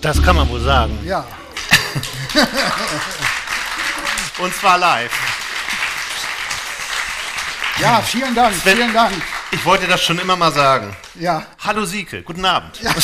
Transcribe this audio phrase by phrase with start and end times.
[0.00, 0.98] Das kann man wohl sagen.
[1.04, 1.24] Ja.
[4.38, 5.10] Und zwar live.
[7.80, 9.14] Ja, vielen Dank, Sven- vielen Dank.
[9.50, 10.94] Ich wollte das schon immer mal sagen.
[11.14, 11.44] Ja.
[11.64, 12.80] Hallo Sieke, guten Abend.
[12.82, 12.92] Ja,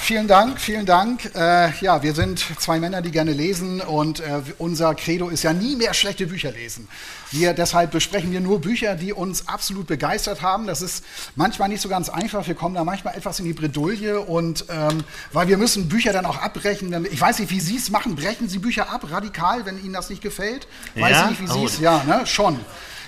[0.00, 1.30] vielen Dank, vielen Dank.
[1.34, 5.52] Äh, ja, wir sind zwei Männer, die gerne lesen und äh, unser Credo ist ja
[5.52, 6.88] nie mehr schlechte Bücher lesen.
[7.30, 10.66] Wir, deshalb besprechen wir nur Bücher, die uns absolut begeistert haben.
[10.66, 11.04] Das ist
[11.36, 12.46] manchmal nicht so ganz einfach.
[12.46, 16.26] Wir kommen da manchmal etwas in die Bredouille und ähm, weil wir müssen Bücher dann
[16.26, 17.06] auch abbrechen.
[17.10, 18.16] Ich weiß nicht, wie Sie es machen.
[18.16, 20.66] Brechen Sie Bücher ab, radikal, wenn Ihnen das nicht gefällt?
[20.94, 21.26] Weiß Ja?
[21.28, 21.66] nicht, wie Sie Oh.
[21.66, 22.58] es, ja, ne, schon.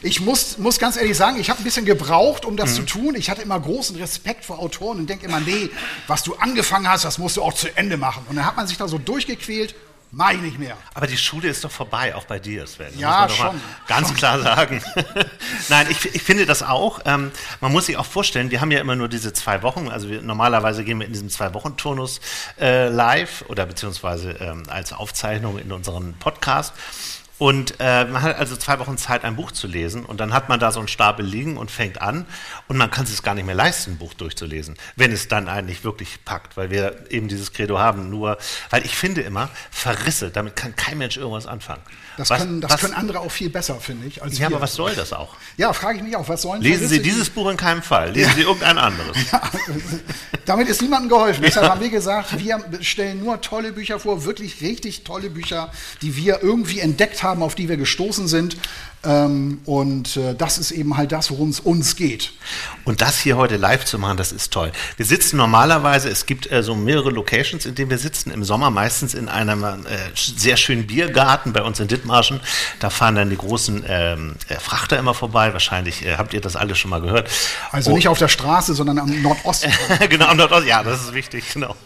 [0.05, 2.75] Ich muss, muss ganz ehrlich sagen, ich habe ein bisschen gebraucht, um das Mhm.
[2.75, 3.15] zu tun.
[3.17, 5.71] Ich hatte immer großen Respekt vor Autoren und denke immer, nee,
[6.07, 8.25] was du angefangen hast, das musst du auch zu Ende machen.
[8.29, 9.75] Und dann hat man sich da so durchgequält,
[10.17, 10.77] mach ich nicht mehr.
[10.95, 12.89] Aber die Schule ist doch vorbei, auch bei dir, Sven.
[12.93, 14.17] Das Ja, muss man doch schon, Mal ganz schon.
[14.17, 14.83] klar sagen.
[15.71, 17.01] Nein, ich, ich finde das auch.
[17.07, 19.89] Ähm, man muss sich auch vorstellen, wir haben ja immer nur diese zwei Wochen.
[19.89, 22.21] Also wir, normalerweise gehen wir in diesem Zwei-Wochen-Turnus
[22.61, 26.75] äh, live oder beziehungsweise ähm, als Aufzeichnung in unseren Podcast.
[27.37, 30.49] Und äh, man hat also zwei Wochen Zeit, ein Buch zu lesen und dann hat
[30.49, 32.27] man da so einen Stapel liegen und fängt an
[32.69, 35.49] und man kann es sich gar nicht mehr leisten, ein Buch durchzulesen, wenn es dann
[35.49, 38.09] eigentlich wirklich packt, weil wir eben dieses Credo haben.
[38.09, 38.39] Nur,
[38.71, 41.83] weil ich finde immer, Verrisse, damit kann kein Mensch irgendwas anfangen.
[42.17, 44.17] Das, Was- können, das was- können andere auch viel besser, finde ich.
[44.17, 44.47] Ja, wir.
[44.47, 45.35] aber was soll das auch?
[45.57, 48.13] Ja, frage ich mich auch, was sollen Lesen Sie Verrisse- dieses Buch in keinem Fall,
[48.13, 49.17] lesen Sie irgendein anderes.
[50.47, 51.43] Damit ist niemandem geholfen.
[51.43, 55.73] Deshalb haben wir gesagt, wir stellen nur tolle Bücher vor, wirklich richtig tolle Bücher,
[56.03, 58.57] die wir irgendwie entdeckt haben, auf die wir gestoßen sind.
[59.05, 62.33] Ähm, und äh, das ist eben halt das, worum es uns geht.
[62.85, 64.73] Und das hier heute live zu machen, das ist toll.
[64.97, 68.31] Wir sitzen normalerweise, es gibt äh, so mehrere Locations, in denen wir sitzen.
[68.31, 69.77] Im Sommer meistens in einem äh,
[70.15, 72.41] sehr schönen Biergarten bei uns in Dithmarschen.
[72.81, 75.53] Da fahren dann die großen ähm, äh, Frachter immer vorbei.
[75.53, 77.31] Wahrscheinlich äh, habt ihr das alle schon mal gehört.
[77.71, 77.95] Also Oh.
[77.97, 79.71] nicht auf der Straße, sondern am Nordosten.
[80.09, 81.77] genau, am Nordost- ja, das ist wichtig, genau.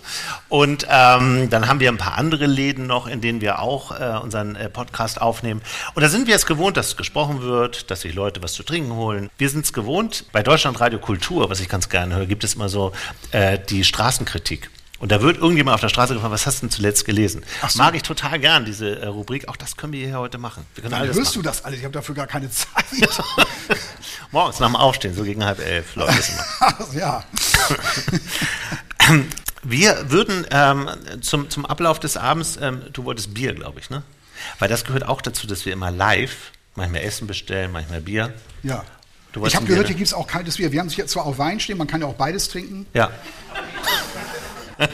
[0.49, 4.19] Und ähm, dann haben wir ein paar andere Läden noch, in denen wir auch äh,
[4.23, 5.61] unseren Podcast aufnehmen.
[5.95, 8.93] Und da sind wir es gewohnt, dass gesprochen wird, dass sich Leute was zu trinken
[8.93, 9.31] holen.
[9.39, 10.27] Wir sind es gewohnt.
[10.31, 12.93] Bei Deutschlandradio Kultur, was ich ganz gerne höre, gibt es immer so
[13.33, 14.71] äh, die Straßenkritik.
[14.99, 17.45] Und da wird irgendjemand auf der Straße gefragt, was hast du denn zuletzt gelesen?
[17.67, 17.79] So.
[17.79, 19.49] Mag ich total gern, diese äh, Rubrik.
[19.49, 20.67] Auch das können wir hier heute machen.
[20.75, 21.33] Wir können Dann hörst machen.
[21.33, 21.79] du das alles?
[21.79, 22.85] Ich habe dafür gar keine Zeit.
[24.31, 26.95] Morgens nach dem Aufstehen, so gegen halb elf läuft das immer.
[27.01, 27.25] ja.
[29.63, 30.91] Wir würden ähm,
[31.23, 34.03] zum, zum Ablauf des Abends, ähm, du wolltest Bier, glaube ich, ne?
[34.59, 38.33] Weil das gehört auch dazu, dass wir immer live manchmal Essen bestellen, manchmal Bier.
[38.63, 38.85] ja.
[39.45, 39.89] Ich habe gehört, ne?
[39.89, 40.73] hier gibt es auch kaltes Bier.
[40.73, 42.87] Wir haben hier zwar auch Wein stehen, man kann ja auch beides trinken.
[42.95, 43.11] Ja.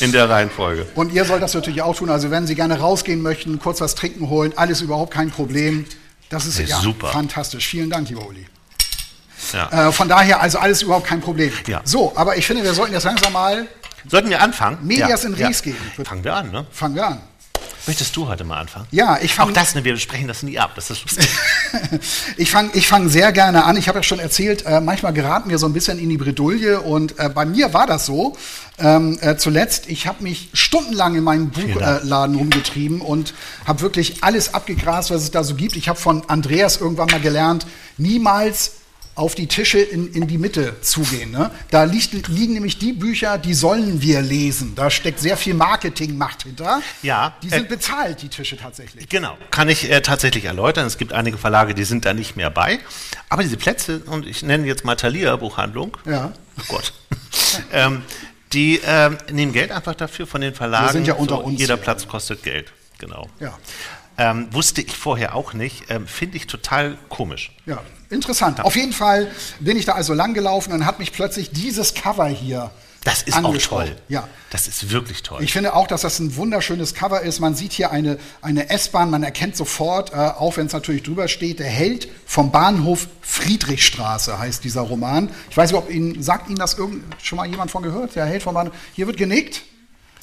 [0.00, 0.86] In der Reihenfolge.
[0.94, 2.10] Und ihr sollt das natürlich auch tun.
[2.10, 5.86] Also wenn Sie gerne rausgehen möchten, kurz was trinken holen, alles überhaupt kein Problem.
[6.28, 7.08] Das ist Ja, ja, super.
[7.08, 7.66] fantastisch.
[7.66, 8.46] Vielen Dank, lieber Uli.
[9.52, 9.88] Ja.
[9.88, 11.52] Äh, von daher, also alles überhaupt kein Problem.
[11.66, 11.80] Ja.
[11.84, 13.66] So, aber ich finde, wir sollten jetzt langsam mal,
[14.06, 14.78] Sollten wir anfangen?
[14.82, 15.76] Medias in res gehen.
[16.04, 16.66] Fangen wir an, ne?
[16.70, 17.20] fangen wir an.
[17.86, 18.86] Möchtest du heute mal anfangen?
[18.90, 20.72] Ja, ich Auch fange das, ne, wir besprechen das nie ab.
[20.74, 21.28] Das ist lustig.
[22.36, 23.76] ich fang, ich fang sehr gerne an.
[23.76, 26.80] Ich habe ja schon erzählt, äh, manchmal geraten wir so ein bisschen in die Bredouille
[26.80, 28.36] und äh, bei mir war das so.
[28.78, 31.50] Ähm, äh, zuletzt, ich habe mich stundenlang in meinem.
[31.50, 33.34] Buchladen rumgetrieben und
[33.66, 35.76] habe wirklich alles abgegrast, was es da so gibt.
[35.76, 37.66] Ich habe von Andreas irgendwann mal gelernt,
[37.96, 38.72] niemals
[39.18, 41.30] auf die Tische in, in die Mitte zugehen.
[41.32, 41.50] Ne?
[41.70, 44.74] Da liegt, liegen nämlich die Bücher, die sollen wir lesen.
[44.74, 46.80] Da steckt sehr viel Marketingmacht hinter.
[47.02, 49.08] Ja, Die äh, sind bezahlt, die Tische tatsächlich.
[49.08, 50.86] Genau, kann ich äh, tatsächlich erläutern.
[50.86, 52.78] Es gibt einige Verlage, die sind da nicht mehr bei.
[53.28, 56.32] Aber diese Plätze, und ich nenne jetzt mal Thalia Buchhandlung, Ja.
[56.58, 56.92] oh Gott,
[57.72, 58.02] ähm,
[58.52, 60.92] die ähm, nehmen Geld einfach dafür von den Verlagen.
[60.92, 61.76] sind ja unter uns Jeder.
[61.76, 63.28] Platz kostet Geld, genau.
[63.40, 63.58] Ja.
[64.18, 67.52] Ähm, wusste ich vorher auch nicht, ähm, finde ich total komisch.
[67.66, 67.80] Ja,
[68.10, 68.60] interessant.
[68.64, 69.30] Auf jeden Fall
[69.60, 72.72] bin ich da also lang gelaufen und hat mich plötzlich dieses Cover hier
[73.04, 73.96] Das ist auch toll.
[74.08, 74.28] Ja.
[74.50, 75.40] Das ist wirklich toll.
[75.42, 77.38] Ich finde auch, dass das ein wunderschönes Cover ist.
[77.38, 81.28] Man sieht hier eine, eine S-Bahn, man erkennt sofort, äh, auch wenn es natürlich drüber
[81.28, 85.30] steht, der Held vom Bahnhof Friedrichstraße heißt dieser Roman.
[85.48, 88.16] Ich weiß nicht, ob Ihnen, sagt Ihnen das irgend, schon mal jemand von gehört?
[88.16, 88.74] Der Held vom Bahnhof.
[88.94, 89.62] Hier wird genickt.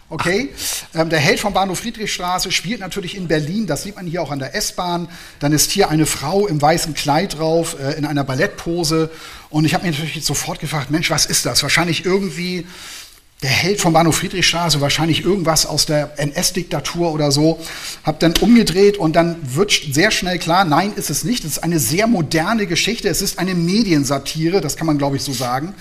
[0.08, 0.50] Okay,
[0.94, 4.30] ähm, der Held vom Bahnhof Friedrichstraße spielt natürlich in Berlin, das sieht man hier auch
[4.30, 5.10] an der S-Bahn.
[5.40, 9.10] Dann ist hier eine Frau im weißen Kleid drauf, äh, in einer Ballettpose.
[9.50, 11.64] Und ich habe mir natürlich sofort gefragt, Mensch, was ist das?
[11.64, 12.68] Wahrscheinlich irgendwie
[13.42, 17.60] der Held vom Bahnhof Friedrichstraße, wahrscheinlich irgendwas aus der NS-Diktatur oder so.
[18.04, 21.44] Hab dann umgedreht und dann wird sehr schnell klar, nein, ist es nicht.
[21.46, 23.10] Es ist eine sehr moderne Geschichte.
[23.10, 25.74] Es ist eine Mediensatire, das kann man, glaube ich, so sagen.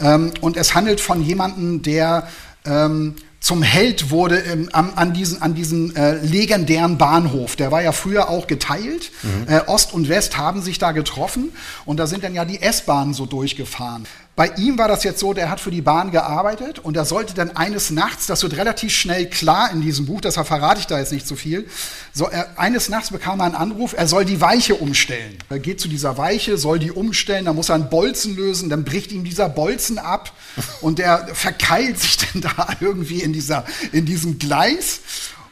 [0.00, 2.26] Ähm, und es handelt von jemandem, der
[2.64, 7.54] ähm, zum Held wurde ähm, an, an diesen, an diesen äh, legendären Bahnhof.
[7.54, 9.12] Der war ja früher auch geteilt.
[9.22, 9.46] Mhm.
[9.46, 11.52] Äh, Ost und West haben sich da getroffen
[11.84, 14.08] und da sind dann ja die S-Bahnen so durchgefahren.
[14.36, 17.32] Bei ihm war das jetzt so, der hat für die Bahn gearbeitet und er sollte
[17.32, 20.98] dann eines Nachts, das wird relativ schnell klar in diesem Buch, deshalb verrate ich da
[20.98, 21.66] jetzt nicht zu so viel,
[22.12, 25.38] so, er, eines Nachts bekam er einen Anruf, er soll die Weiche umstellen.
[25.48, 28.84] Er geht zu dieser Weiche, soll die umstellen, dann muss er einen Bolzen lösen, dann
[28.84, 30.32] bricht ihm dieser Bolzen ab
[30.82, 35.00] und der verkeilt sich dann da irgendwie in, dieser, in diesem Gleis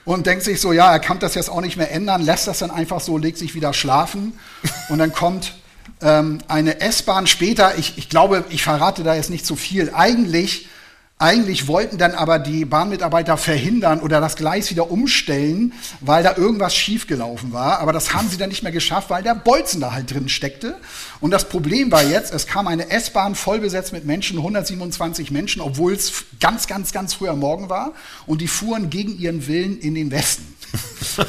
[0.05, 2.59] und denkt sich so, ja, er kann das jetzt auch nicht mehr ändern, lässt das
[2.59, 4.39] dann einfach so, legt sich wieder schlafen
[4.91, 5.55] und dann kommt
[6.05, 10.69] ähm, eine S-Bahn später, ich, ich glaube, ich verrate da jetzt nicht zu viel, eigentlich
[11.17, 16.75] eigentlich wollten dann aber die Bahnmitarbeiter verhindern oder das Gleis wieder umstellen, weil da irgendwas
[16.75, 17.79] schiefgelaufen war.
[17.79, 20.77] Aber das haben sie dann nicht mehr geschafft, weil der Bolzen da halt drin steckte.
[21.21, 25.62] Und das Problem war jetzt, es kam eine S-Bahn voll besetzt mit Menschen, 127 Menschen,
[25.62, 27.93] obwohl es ganz, ganz, ganz früh am Morgen war.
[28.27, 30.45] Und die fuhren gegen ihren Willen in den Westen.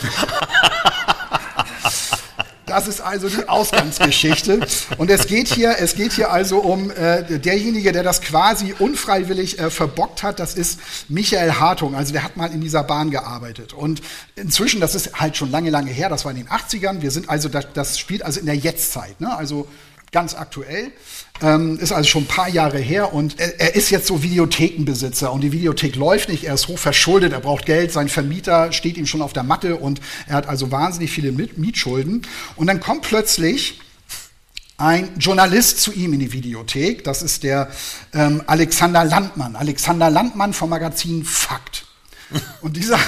[2.66, 4.66] Das ist also die Ausgangsgeschichte.
[4.98, 9.60] Und es geht hier, es geht hier also um äh, derjenige, der das quasi unfreiwillig
[9.60, 10.40] äh, verbockt hat.
[10.40, 11.96] Das ist Michael Hartung.
[11.96, 13.74] Also der hat mal in dieser Bahn gearbeitet.
[13.74, 14.02] Und
[14.36, 16.10] inzwischen, das ist halt schon lange, lange her.
[16.10, 17.02] Das war in den 80ern.
[17.02, 19.22] Wir sind also, das, das spielt also in der Jetztzeit.
[19.22, 19.36] Ne?
[19.36, 19.68] Also
[20.16, 20.94] ganz aktuell.
[21.42, 25.34] Ähm, ist also schon ein paar Jahre her und er, er, ist jetzt so Videothekenbesitzer
[25.34, 28.96] und die Videothek läuft nicht, er ist hoch verschuldet, er braucht Geld, sein Vermieter steht
[28.96, 32.22] ihm schon auf der Matte und er hat also wahnsinnig viele Mietschulden.
[32.56, 33.82] Und dann kommt plötzlich
[34.78, 37.70] ein Journalist zu ihm in die Videothek, das ist der
[38.14, 39.58] ähm, Alexander Landmann.
[39.58, 41.86] Alexander Landmann vom Magazin Fakt.
[42.62, 43.00] Und dieser.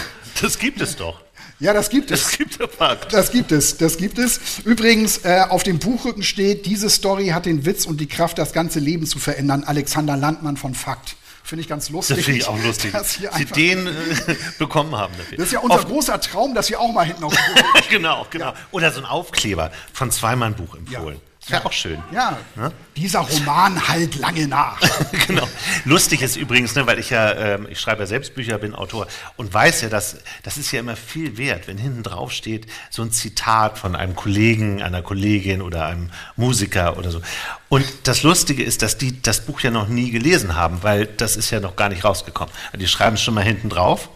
[0.42, 1.27] Das gibt es doch.
[1.60, 2.24] Ja, das gibt es.
[2.24, 3.08] Das gibt, es.
[3.10, 3.78] das gibt es.
[3.78, 4.40] Das gibt es.
[4.64, 8.54] Übrigens, äh, auf dem Buchrücken steht, diese Story hat den Witz und die Kraft, das
[8.54, 9.64] ganze Leben zu verändern.
[9.64, 11.16] Alexander Landmann von Fakt.
[11.44, 12.18] Finde ich ganz lustig.
[12.18, 12.92] Das finde ich auch lustig.
[12.92, 13.92] Dass Sie den äh,
[14.60, 15.38] bekommen haben dafür.
[15.38, 17.34] Das ist ja unser auf großer Traum, dass wir auch mal hinten auf
[17.90, 18.48] Genau, genau.
[18.48, 18.54] Ja.
[18.72, 21.16] Oder so ein Aufkleber von Zweimann Buch empfohlen.
[21.16, 21.27] Ja.
[21.48, 22.04] Wäre auch schön.
[22.14, 22.38] Ja.
[22.56, 22.72] Ne?
[22.98, 24.80] Dieser Roman halt lange nach.
[25.28, 25.48] genau.
[25.86, 29.08] Lustig ist übrigens, ne, weil ich ja, ähm, ich schreibe ja selbst Bücher, bin Autor
[29.38, 33.02] und weiß ja, dass das ist ja immer viel wert, wenn hinten drauf steht so
[33.02, 37.22] ein Zitat von einem Kollegen, einer Kollegin oder einem Musiker oder so.
[37.70, 41.38] Und das Lustige ist, dass die das Buch ja noch nie gelesen haben, weil das
[41.38, 42.54] ist ja noch gar nicht rausgekommen.
[42.76, 44.10] Die schreiben es schon mal hinten drauf.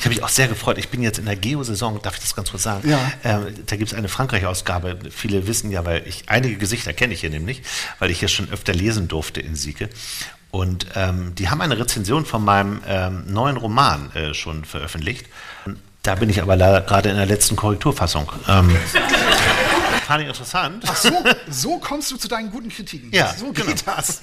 [0.00, 0.78] Ich habe mich auch sehr gefreut.
[0.78, 2.88] Ich bin jetzt in der Geo-Saison, darf ich das ganz kurz sagen?
[2.88, 2.98] Ja.
[3.22, 4.98] Ähm, da gibt es eine Frankreich-Ausgabe.
[5.10, 7.60] Viele wissen ja, weil ich einige Gesichter kenne ich hier nämlich,
[7.98, 9.90] weil ich hier schon öfter lesen durfte in Sieke.
[10.50, 15.26] Und ähm, die haben eine Rezension von meinem ähm, neuen Roman äh, schon veröffentlicht.
[16.02, 18.32] Da bin ich aber leider gerade in der letzten Korrekturfassung.
[18.48, 18.74] Ähm,
[20.10, 20.84] fand ich interessant.
[20.88, 21.12] Ach so,
[21.48, 23.12] so kommst du zu deinen guten Kritiken.
[23.12, 23.94] Ja, so geht genau.
[23.94, 24.22] das.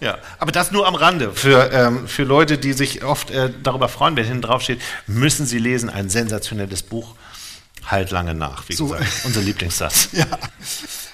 [0.00, 1.32] ja, aber das nur am Rande.
[1.32, 5.46] Für, ähm, für Leute, die sich oft äh, darüber freuen, wenn hinten drauf steht, müssen
[5.46, 5.88] sie lesen.
[5.88, 7.14] Ein sensationelles Buch.
[7.86, 8.88] Halt lange nach, wie so.
[8.88, 9.06] gesagt.
[9.24, 10.08] Unser Lieblingssatz.
[10.12, 10.26] ja.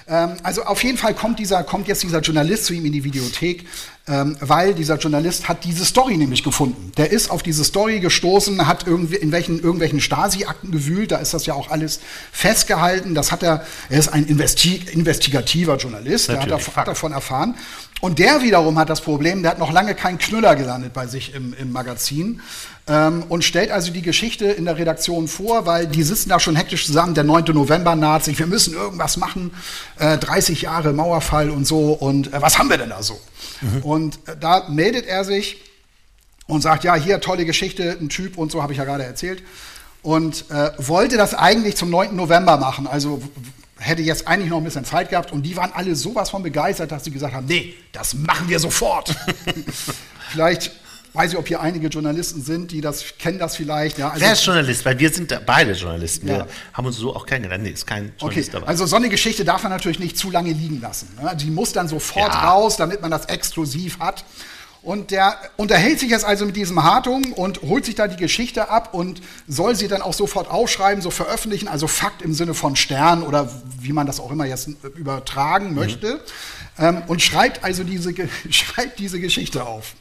[0.07, 3.03] Ähm, also auf jeden Fall kommt, dieser, kommt jetzt dieser Journalist zu ihm in die
[3.03, 3.67] Videothek,
[4.07, 6.91] ähm, weil dieser Journalist hat diese Story nämlich gefunden.
[6.97, 11.33] Der ist auf diese Story gestoßen, hat irgendwie in welchen, irgendwelchen Stasi-Akten gewühlt, da ist
[11.33, 11.99] das ja auch alles
[12.31, 13.13] festgehalten.
[13.13, 17.55] Das hat er, er ist ein Investi investigativer Journalist, der hat, hat davon erfahren.
[18.01, 21.35] Und der wiederum hat das Problem, der hat noch lange keinen Knüller gelandet bei sich
[21.35, 22.41] im, im Magazin
[22.87, 26.55] ähm, und stellt also die Geschichte in der Redaktion vor, weil die sitzen da schon
[26.55, 27.45] hektisch zusammen, der 9.
[27.53, 29.51] November naht sich, wir müssen irgendwas machen,
[29.99, 33.19] äh, 30 Jahre Mauerfall und so und äh, was haben wir denn da so?
[33.61, 33.83] Mhm.
[33.83, 35.57] Und da meldet er sich
[36.47, 39.43] und sagt, ja, hier tolle Geschichte, ein Typ und so habe ich ja gerade erzählt
[40.01, 42.15] und äh, wollte das eigentlich zum 9.
[42.15, 43.21] November machen, also
[43.77, 46.91] hätte jetzt eigentlich noch ein bisschen Zeit gehabt und die waren alle sowas von begeistert,
[46.91, 49.15] dass sie gesagt haben, nee, das machen wir sofort.
[50.31, 50.71] Vielleicht
[51.13, 53.97] weiß ich, ob hier einige Journalisten sind, die das kennen das vielleicht.
[53.97, 54.85] Ja, also Wer ist Journalist?
[54.85, 56.27] Weil wir sind beide Journalisten.
[56.27, 56.37] Ja.
[56.37, 57.63] Wir haben uns so auch kennengelernt.
[57.63, 58.59] Nee, ist kein Journalist okay.
[58.59, 58.67] dabei.
[58.67, 61.09] Also so eine Geschichte darf man natürlich nicht zu lange liegen lassen.
[61.21, 61.35] Ne?
[61.35, 62.49] Die muss dann sofort ja.
[62.51, 64.23] raus, damit man das exklusiv hat.
[64.81, 68.69] Und der unterhält sich jetzt also mit diesem Hartung und holt sich da die Geschichte
[68.69, 72.77] ab und soll sie dann auch sofort aufschreiben, so veröffentlichen, also Fakt im Sinne von
[72.77, 73.51] Stern oder
[73.81, 75.75] wie man das auch immer jetzt übertragen mhm.
[75.75, 76.13] möchte.
[76.13, 76.19] Mhm.
[76.85, 78.13] Ähm, und schreibt also diese,
[78.51, 79.95] schreibt diese Geschichte auf.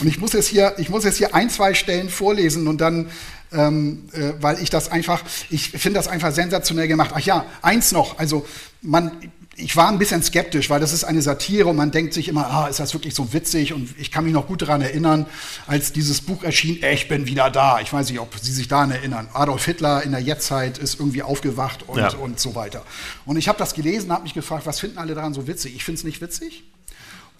[0.00, 3.10] Und ich muss jetzt hier, ich muss jetzt hier ein, zwei Stellen vorlesen und dann,
[3.52, 7.10] ähm, äh, weil ich das einfach, ich finde das einfach sensationell gemacht.
[7.14, 8.46] Ach ja, eins noch, also
[8.80, 9.12] man,
[9.56, 12.46] ich war ein bisschen skeptisch, weil das ist eine Satire und man denkt sich immer,
[12.46, 13.72] ah, ist das wirklich so witzig?
[13.72, 15.26] Und ich kann mich noch gut daran erinnern,
[15.66, 17.80] als dieses Buch erschien, ich bin wieder da.
[17.80, 19.28] Ich weiß nicht, ob Sie sich daran erinnern.
[19.32, 22.14] Adolf Hitler in der Jetztzeit ist irgendwie aufgewacht und, ja.
[22.14, 22.84] und so weiter.
[23.26, 25.74] Und ich habe das gelesen, habe mich gefragt, was finden alle daran so witzig?
[25.74, 26.64] Ich finde es nicht witzig.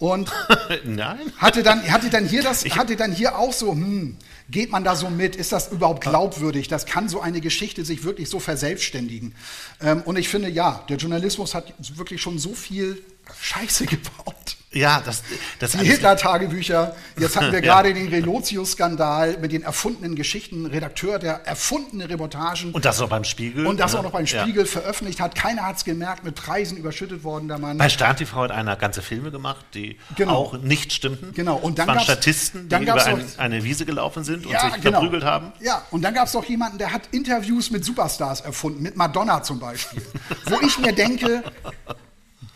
[0.01, 0.31] Und
[0.83, 1.31] Nein.
[1.37, 4.17] hatte dann, hatte dann hier das, hatte dann hier auch so, hm,
[4.49, 5.35] geht man da so mit?
[5.35, 6.67] Ist das überhaupt glaubwürdig?
[6.67, 9.35] Das kann so eine Geschichte sich wirklich so verselbstständigen.
[9.79, 12.99] Ähm, und ich finde, ja, der Journalismus hat wirklich schon so viel
[13.39, 14.57] Scheiße gebaut.
[14.73, 15.21] Ja, das,
[15.59, 16.95] das Die Hitler-Tagebücher.
[17.17, 17.95] Jetzt hatten wir gerade ja.
[17.95, 20.65] den Relotius-Skandal mit den erfundenen Geschichten.
[20.65, 22.71] Redakteur, der erfundene Reportagen.
[22.71, 23.67] Und das auch beim Spiegel.
[23.67, 23.99] Und das ne?
[23.99, 24.65] auch noch beim Spiegel ja.
[24.65, 25.35] veröffentlicht hat.
[25.35, 27.77] Keiner hat es gemerkt, mit Preisen überschüttet worden, der Mann.
[27.77, 30.35] Bei Stern TV hat einer ganze Filme gemacht, die genau.
[30.35, 31.33] auch nicht stimmten.
[31.33, 31.57] Genau.
[31.57, 34.99] Und dann waren Statisten, die über ein, eine Wiese gelaufen sind und ja, sich genau.
[34.99, 35.51] verprügelt haben.
[35.59, 39.43] Ja, und dann gab es noch jemanden, der hat Interviews mit Superstars erfunden, mit Madonna
[39.43, 40.01] zum Beispiel.
[40.45, 41.43] wo ich mir denke,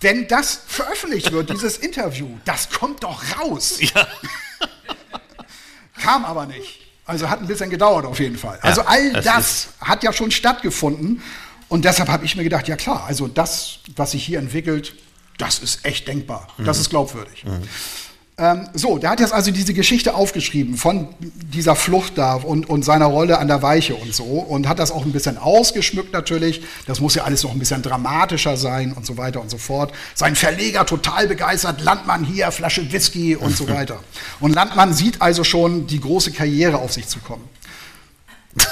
[0.02, 3.78] wenn das veröffentlicht wird, dieses Interview, das kommt doch raus.
[3.80, 4.08] Ja.
[6.02, 6.82] Kam aber nicht.
[7.06, 8.60] Also hat ein bisschen gedauert auf jeden Fall.
[8.62, 11.22] Also all das, das hat ja schon stattgefunden.
[11.68, 14.96] Und deshalb habe ich mir gedacht, ja klar, also das, was sich hier entwickelt,
[15.38, 16.48] das ist echt denkbar.
[16.58, 16.66] Mhm.
[16.66, 17.44] Das ist glaubwürdig.
[17.44, 17.64] Mhm.
[18.38, 22.84] Ähm, so, der hat jetzt also diese Geschichte aufgeschrieben von dieser Flucht da und, und
[22.84, 26.62] seiner Rolle an der Weiche und so und hat das auch ein bisschen ausgeschmückt natürlich.
[26.86, 29.94] Das muss ja alles noch ein bisschen dramatischer sein und so weiter und so fort.
[30.16, 34.02] Sein Verleger total begeistert, Landmann hier, Flasche Whisky und so weiter.
[34.42, 37.48] Und Landmann sieht also schon die große Karriere auf sich zu kommen.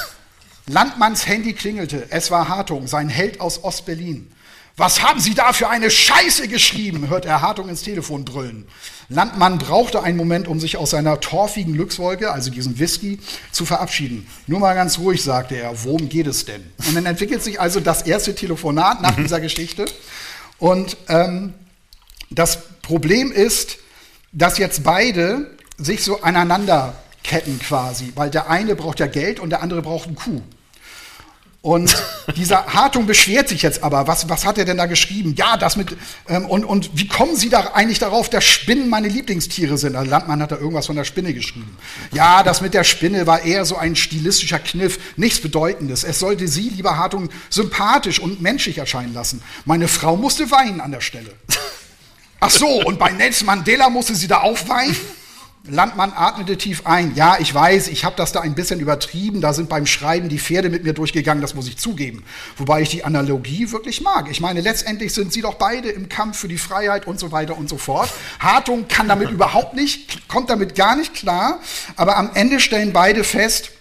[0.67, 2.07] Landmanns Handy klingelte.
[2.09, 4.29] Es war Hartung, sein Held aus Ostberlin.
[4.75, 7.07] Was haben Sie da für eine Scheiße geschrieben?
[7.07, 8.67] hört er Hartung ins Telefon brüllen.
[9.07, 13.19] Landmann brauchte einen Moment, um sich aus seiner torfigen Glückswolke, also diesem Whisky,
[13.51, 14.27] zu verabschieden.
[14.47, 16.63] Nur mal ganz ruhig, sagte er, worum geht es denn?
[16.87, 19.85] Und dann entwickelt sich also das erste Telefonat nach dieser Geschichte.
[20.57, 21.53] Und ähm,
[22.31, 23.77] das Problem ist,
[24.31, 29.51] dass jetzt beide sich so aneinander ketten quasi, weil der eine braucht ja Geld und
[29.51, 30.41] der andere braucht einen Kuh.
[31.63, 31.95] Und
[32.35, 35.33] dieser Hartung beschwert sich jetzt aber, was, was hat er denn da geschrieben?
[35.37, 35.95] Ja, das mit,
[36.27, 39.93] ähm, und, und wie kommen Sie da eigentlich darauf, dass Spinnen meine Lieblingstiere sind?
[39.93, 41.77] Der Landmann hat da irgendwas von der Spinne geschrieben.
[42.11, 46.03] Ja, das mit der Spinne war eher so ein stilistischer Kniff, nichts Bedeutendes.
[46.03, 49.41] Es sollte Sie, lieber Hartung, sympathisch und menschlich erscheinen lassen.
[49.63, 51.31] Meine Frau musste weinen an der Stelle.
[52.41, 54.97] Ach so, und bei Nelson Mandela musste sie da auch weinen?
[55.65, 57.15] Landmann atmete tief ein.
[57.15, 59.39] Ja, ich weiß, ich habe das da ein bisschen übertrieben.
[59.39, 62.25] Da sind beim Schreiben die Pferde mit mir durchgegangen, das muss ich zugeben.
[62.57, 64.29] Wobei ich die Analogie wirklich mag.
[64.29, 67.57] Ich meine, letztendlich sind sie doch beide im Kampf für die Freiheit und so weiter
[67.57, 68.09] und so fort.
[68.41, 71.61] Hartung kann damit überhaupt nicht, kommt damit gar nicht klar.
[71.95, 73.71] Aber am Ende stellen beide fest,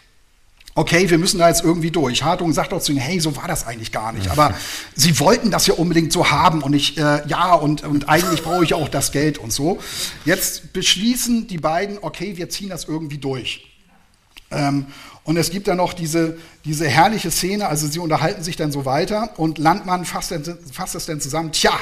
[0.74, 2.22] okay, wir müssen da jetzt irgendwie durch.
[2.22, 4.30] Hartung sagt doch zu ihnen, hey, so war das eigentlich gar nicht.
[4.30, 4.54] Aber
[4.94, 8.64] sie wollten das ja unbedingt so haben und ich, äh, ja, und, und eigentlich brauche
[8.64, 9.78] ich auch das Geld und so.
[10.24, 13.66] Jetzt beschließen die beiden, okay, wir ziehen das irgendwie durch.
[14.50, 14.86] Ähm,
[15.24, 18.84] und es gibt dann noch diese, diese herrliche Szene, also sie unterhalten sich dann so
[18.84, 20.34] weiter und Landmann fasst,
[20.72, 21.78] fasst es dann zusammen, tja,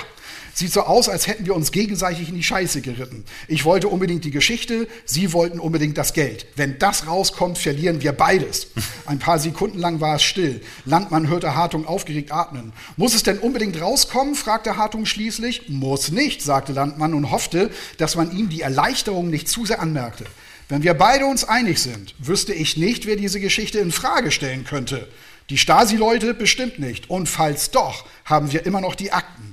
[0.61, 3.25] Sieht so aus, als hätten wir uns gegenseitig in die Scheiße geritten.
[3.49, 6.45] Ich wollte unbedingt die Geschichte, Sie wollten unbedingt das Geld.
[6.55, 8.67] Wenn das rauskommt, verlieren wir beides.
[9.07, 10.61] Ein paar Sekunden lang war es still.
[10.85, 12.75] Landmann hörte Hartung aufgeregt atmen.
[12.99, 14.35] Muss es denn unbedingt rauskommen?
[14.35, 15.71] fragte Hartung schließlich.
[15.71, 20.26] Muss nicht, sagte Landmann und hoffte, dass man ihm die Erleichterung nicht zu sehr anmerkte.
[20.69, 24.64] Wenn wir beide uns einig sind, wüsste ich nicht, wer diese Geschichte in Frage stellen
[24.64, 25.09] könnte.
[25.49, 27.09] Die Stasi-Leute bestimmt nicht.
[27.09, 29.50] Und falls doch, haben wir immer noch die Akten.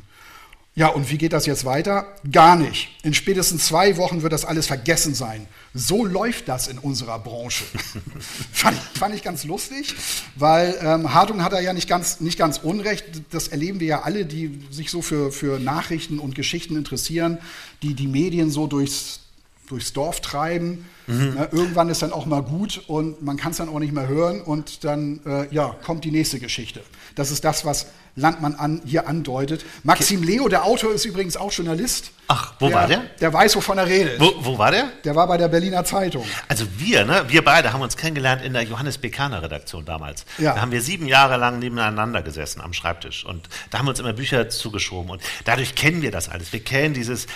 [0.78, 2.06] Ja, und wie geht das jetzt weiter?
[2.32, 2.90] Gar nicht.
[3.02, 5.48] In spätestens zwei Wochen wird das alles vergessen sein.
[5.74, 7.64] So läuft das in unserer Branche.
[8.52, 9.96] fand, ich, fand, ich, ganz lustig,
[10.36, 13.06] weil ähm, Hartung hat da ja nicht ganz, nicht ganz unrecht.
[13.32, 17.40] Das erleben wir ja alle, die sich so für, für Nachrichten und Geschichten interessieren,
[17.82, 19.22] die die Medien so durchs,
[19.68, 20.86] durchs Dorf treiben.
[21.08, 21.34] Mhm.
[21.38, 24.08] Na, irgendwann ist dann auch mal gut und man kann es dann auch nicht mehr
[24.08, 26.84] hören und dann äh, ja, kommt die nächste Geschichte.
[27.16, 29.64] Das ist das, was Landmann an, hier andeutet.
[29.84, 32.12] Maxim Leo, der Autor, ist übrigens auch Journalist.
[32.28, 33.02] Ach, wo der, war der?
[33.22, 34.20] Der weiß, wovon er redet.
[34.20, 34.90] Wo, wo, war der?
[35.04, 36.26] Der war bei der Berliner Zeitung.
[36.48, 40.26] Also wir, ne, wir beide haben uns kennengelernt in der Johannes Bekaner Redaktion damals.
[40.40, 40.56] Ja.
[40.56, 44.00] Da haben wir sieben Jahre lang nebeneinander gesessen am Schreibtisch und da haben wir uns
[44.00, 46.52] immer Bücher zugeschoben und dadurch kennen wir das alles.
[46.52, 47.28] Wir kennen dieses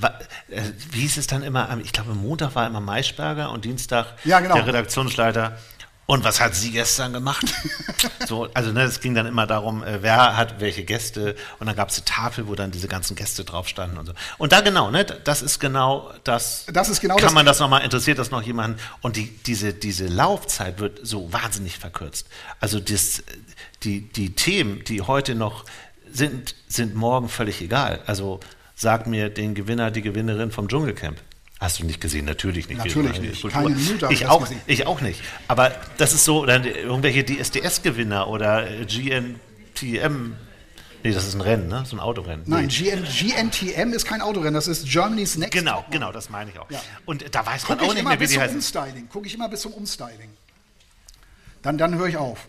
[0.00, 1.76] äh, wie hieß es dann immer?
[1.82, 4.54] Ich glaube, Montag war immer Maischberger und Dienstag ja, genau.
[4.54, 5.58] der Redaktionsleiter
[6.10, 7.44] Und was hat sie gestern gemacht?
[8.26, 11.76] so, also ne, es ging dann immer darum, äh, wer hat welche Gäste und dann
[11.76, 14.12] gab es eine Tafel, wo dann diese ganzen Gäste drauf standen und so.
[14.38, 16.64] Und da genau, ne, das ist genau das.
[16.72, 18.78] Das ist genau Kann das- man das nochmal, interessiert das noch jemanden?
[19.02, 22.26] Und die, diese, diese Laufzeit wird so wahnsinnig verkürzt.
[22.58, 23.22] Also das,
[23.82, 25.66] die, die Themen, die heute noch
[26.10, 28.00] sind, sind morgen völlig egal.
[28.06, 28.40] Also
[28.74, 31.18] sag mir den Gewinner, die Gewinnerin vom Dschungelcamp.
[31.60, 32.24] Hast du nicht gesehen?
[32.24, 32.78] Natürlich nicht.
[32.78, 33.40] Natürlich Wir- nicht.
[33.42, 33.62] Kultur.
[33.62, 34.60] Keine Minute ich auch, gesehen.
[34.66, 35.20] ich auch nicht.
[35.48, 40.34] Aber das ist so, dann irgendwelche DSDS-Gewinner oder äh, GNTM.
[41.02, 41.84] Nee, das ist ein Rennen, ne?
[41.86, 42.44] So ein Autorennen.
[42.46, 42.90] Nein, Nee.
[42.90, 45.52] GN, GNTM ist kein Autorennen, das ist Germany's Next.
[45.52, 46.68] Genau, genau, das meine ich auch.
[46.70, 46.80] Ja.
[47.06, 48.56] Und da weiß man Gucke auch ich nicht mehr, wie bis die zum heißen.
[48.56, 49.08] Umstyling.
[49.08, 50.30] Gucke ich immer bis zum Umstyling.
[51.62, 52.48] Dann, dann höre ich auf.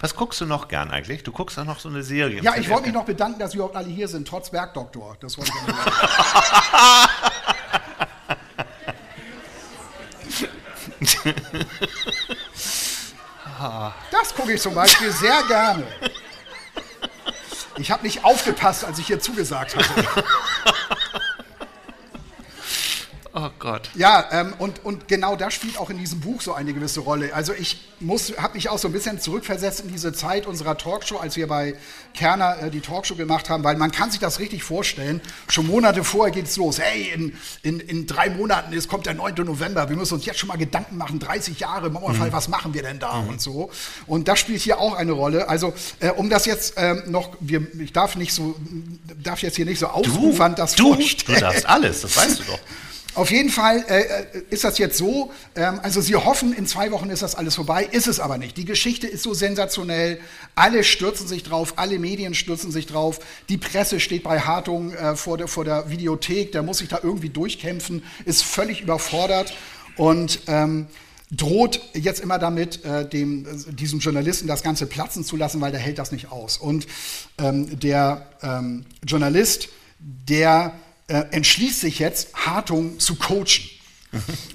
[0.00, 1.22] Was guckst du noch gern eigentlich?
[1.22, 2.40] Du guckst auch noch so eine Serie.
[2.42, 5.16] Ja, ich wollte mich noch bedanken, dass Sie überhaupt alle hier sind, trotz Bergdoktor.
[5.20, 7.10] Das wollte ich noch sagen.
[14.10, 15.86] Das gucke ich zum Beispiel sehr gerne.
[17.76, 20.24] Ich habe nicht aufgepasst, als ich hier zugesagt hatte.
[23.32, 23.90] Oh Gott.
[23.94, 27.32] Ja, ähm, und, und genau das spielt auch in diesem Buch so eine gewisse Rolle.
[27.32, 31.18] Also ich muss, habe mich auch so ein bisschen zurückversetzt in diese Zeit unserer Talkshow,
[31.18, 31.76] als wir bei
[32.12, 35.20] Kerner äh, die Talkshow gemacht haben, weil man kann sich das richtig vorstellen.
[35.48, 36.80] Schon Monate vorher geht's los.
[36.80, 39.34] Hey, in, in, in drei Monaten ist, kommt der 9.
[39.44, 39.88] November.
[39.88, 41.20] Wir müssen uns jetzt schon mal Gedanken machen.
[41.20, 43.70] 30 Jahre, im Mauerfall, was machen wir denn da und so.
[44.08, 45.48] Und das spielt hier auch eine Rolle.
[45.48, 48.56] Also äh, um das jetzt ähm, noch, wir, ich darf nicht so,
[49.22, 52.58] darf jetzt hier nicht so ausufern, das du, du darfst alles, das weißt du doch.
[53.14, 56.92] Auf jeden Fall äh, äh, ist das jetzt so, ähm, also Sie hoffen, in zwei
[56.92, 58.56] Wochen ist das alles vorbei, ist es aber nicht.
[58.56, 60.20] Die Geschichte ist so sensationell,
[60.54, 65.16] alle stürzen sich drauf, alle Medien stürzen sich drauf, die Presse steht bei Hartung äh,
[65.16, 69.54] vor, der, vor der Videothek, der muss sich da irgendwie durchkämpfen, ist völlig überfordert.
[69.96, 70.86] Und ähm,
[71.30, 75.72] droht jetzt immer damit, äh, dem, äh, diesem Journalisten das Ganze platzen zu lassen, weil
[75.72, 76.58] der hält das nicht aus.
[76.58, 76.86] Und
[77.38, 80.72] ähm, der ähm, Journalist, der
[81.10, 83.68] äh, entschließt sich jetzt, Hartung zu coachen.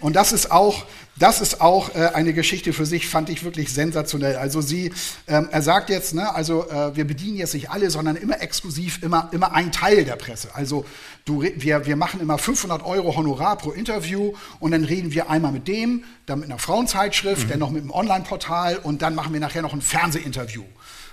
[0.01, 0.85] Und das ist auch,
[1.17, 4.35] das ist auch äh, eine Geschichte für sich, fand ich wirklich sensationell.
[4.35, 4.91] Also sie,
[5.27, 9.01] ähm, er sagt jetzt, ne, also äh, wir bedienen jetzt nicht alle, sondern immer exklusiv,
[9.01, 10.53] immer, immer ein Teil der Presse.
[10.53, 10.85] Also
[11.23, 15.53] du, wir, wir machen immer 500 Euro Honorar pro Interview und dann reden wir einmal
[15.53, 19.39] mit dem, dann mit einer Frauenzeitschrift, dann noch mit einem Online-Portal und dann machen wir
[19.39, 20.63] nachher noch ein Fernsehinterview.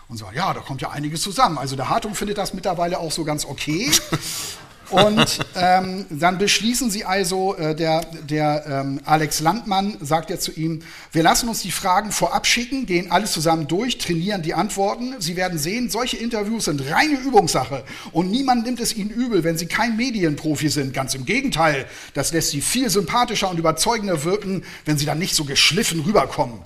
[0.09, 1.59] Und so, ja, da kommt ja einiges zusammen.
[1.59, 3.91] Also der Hartung findet das mittlerweile auch so ganz okay.
[4.93, 10.53] Und ähm, dann beschließen sie also, äh, der, der ähm, Alex Landmann sagt ja zu
[10.53, 15.15] ihm, wir lassen uns die Fragen vorab schicken, gehen alles zusammen durch, trainieren die Antworten.
[15.19, 19.57] Sie werden sehen, solche Interviews sind reine Übungssache und niemand nimmt es ihnen übel, wenn
[19.57, 20.93] sie kein Medienprofi sind.
[20.93, 25.35] Ganz im Gegenteil, das lässt sie viel sympathischer und überzeugender wirken, wenn sie dann nicht
[25.35, 26.59] so geschliffen rüberkommen.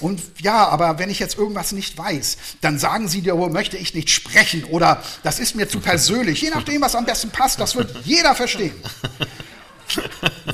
[0.00, 3.94] Und ja, aber wenn ich jetzt irgendwas nicht weiß, dann sagen Sie dir, möchte ich
[3.94, 6.42] nicht sprechen oder das ist mir zu persönlich.
[6.42, 8.74] Je nachdem, was am besten passt, das wird jeder verstehen.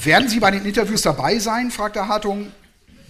[0.03, 1.71] Werden Sie bei den Interviews dabei sein?
[1.71, 2.53] fragt der Hartung.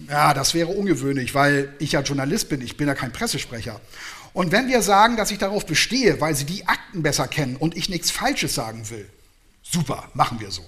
[0.09, 3.81] Ja, das wäre ungewöhnlich, weil ich ja Journalist bin, ich bin ja kein Pressesprecher.
[4.33, 7.75] Und wenn wir sagen, dass ich darauf bestehe, weil Sie die Akten besser kennen und
[7.75, 9.09] ich nichts Falsches sagen will,
[9.63, 10.63] super, machen wir so.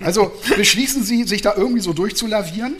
[0.00, 2.76] Also beschließen Sie, sich da irgendwie so durchzulavieren.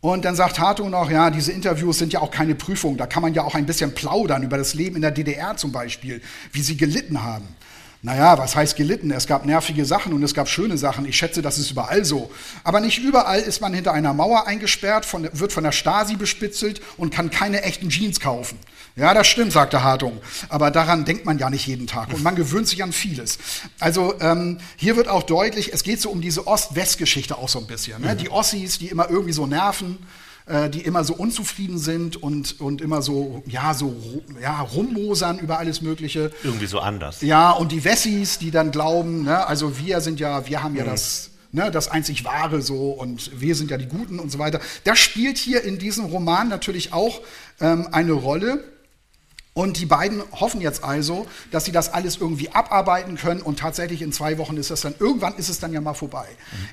[0.00, 2.96] Und dann sagt Hartung noch, ja, diese Interviews sind ja auch keine Prüfung.
[2.96, 5.72] Da kann man ja auch ein bisschen plaudern über das Leben in der DDR zum
[5.72, 7.46] Beispiel, wie sie gelitten haben.
[8.02, 9.10] Naja, was heißt gelitten?
[9.10, 11.04] Es gab nervige Sachen und es gab schöne Sachen.
[11.04, 12.30] Ich schätze, das ist überall so.
[12.64, 16.80] Aber nicht überall ist man hinter einer Mauer eingesperrt, von, wird von der Stasi bespitzelt
[16.96, 18.58] und kann keine echten Jeans kaufen.
[18.96, 20.20] Ja, das stimmt, sagte Hartung.
[20.48, 23.38] Aber daran denkt man ja nicht jeden Tag und man gewöhnt sich an vieles.
[23.78, 27.66] Also ähm, hier wird auch deutlich, es geht so um diese Ost-West-Geschichte auch so ein
[27.66, 28.02] bisschen.
[28.02, 28.16] Ne?
[28.16, 29.98] Die Ossis, die immer irgendwie so nerven
[30.50, 35.58] äh, die immer so unzufrieden sind und, und immer so, ja, so ja, rummosern über
[35.58, 36.32] alles Mögliche.
[36.42, 37.22] Irgendwie so anders.
[37.22, 40.84] Ja, und die Wessis, die dann glauben, ne, also wir sind ja, wir haben ja
[40.84, 44.60] das, ne, das einzig Wahre so und wir sind ja die Guten und so weiter.
[44.84, 47.20] Das spielt hier in diesem Roman natürlich auch
[47.60, 48.64] ähm, eine Rolle.
[49.52, 54.00] Und die beiden hoffen jetzt also, dass sie das alles irgendwie abarbeiten können und tatsächlich
[54.00, 56.26] in zwei Wochen ist das dann, irgendwann ist es dann ja mal vorbei.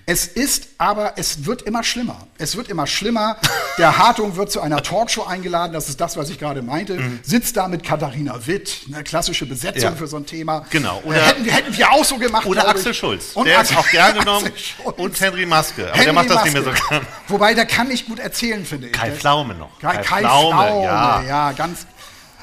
[0.06, 2.28] Es ist aber, es wird immer schlimmer.
[2.38, 3.38] Es wird immer schlimmer.
[3.80, 7.58] Der Hartung wird zu einer Talkshow eingeladen, das ist das, was ich gerade meinte, sitzt
[7.58, 9.96] da mit Katharina Witt, eine klassische Besetzung Ja.
[9.96, 10.64] für so ein Thema.
[10.70, 10.98] Genau.
[11.00, 12.46] Oder, Oder- hätten, wir, hätten wir auch so gemacht.
[12.46, 12.94] Oder Axel.
[12.94, 13.32] Schulz.
[13.34, 14.52] Und der Axel- ist auch gern genommen.
[14.98, 15.84] Und Henry Maske.
[15.86, 16.86] Aber Henry der macht das nicht mehr so Maske.
[16.90, 17.08] gern.
[17.28, 18.94] Wobei, der kann nicht gut erzählen, finde ich.
[18.94, 19.80] Kai Pflaume noch.
[19.80, 21.22] Kai Kai Pflaume, Pflaume, ja.
[21.24, 21.88] ja, ganz.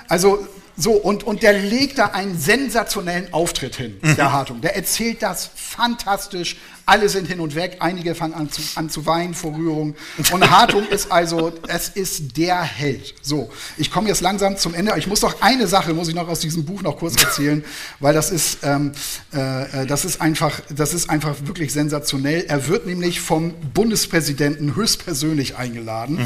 [0.08, 4.60] Also so, und, und der legt da einen sensationellen Auftritt hin, der Hartung.
[4.60, 6.56] Der erzählt das fantastisch.
[6.84, 7.76] Alle sind hin und weg.
[7.78, 9.94] Einige fangen an zu, an zu weinen vor Rührung.
[10.32, 13.14] Und Hartung ist also, es ist der Held.
[13.22, 14.92] So, ich komme jetzt langsam zum Ende.
[14.98, 17.64] Ich muss noch eine Sache, muss ich noch aus diesem Buch noch kurz erzählen,
[18.00, 18.92] weil das ist, ähm,
[19.30, 22.46] äh, das ist einfach, das ist einfach wirklich sensationell.
[22.48, 26.18] Er wird nämlich vom Bundespräsidenten höchstpersönlich eingeladen.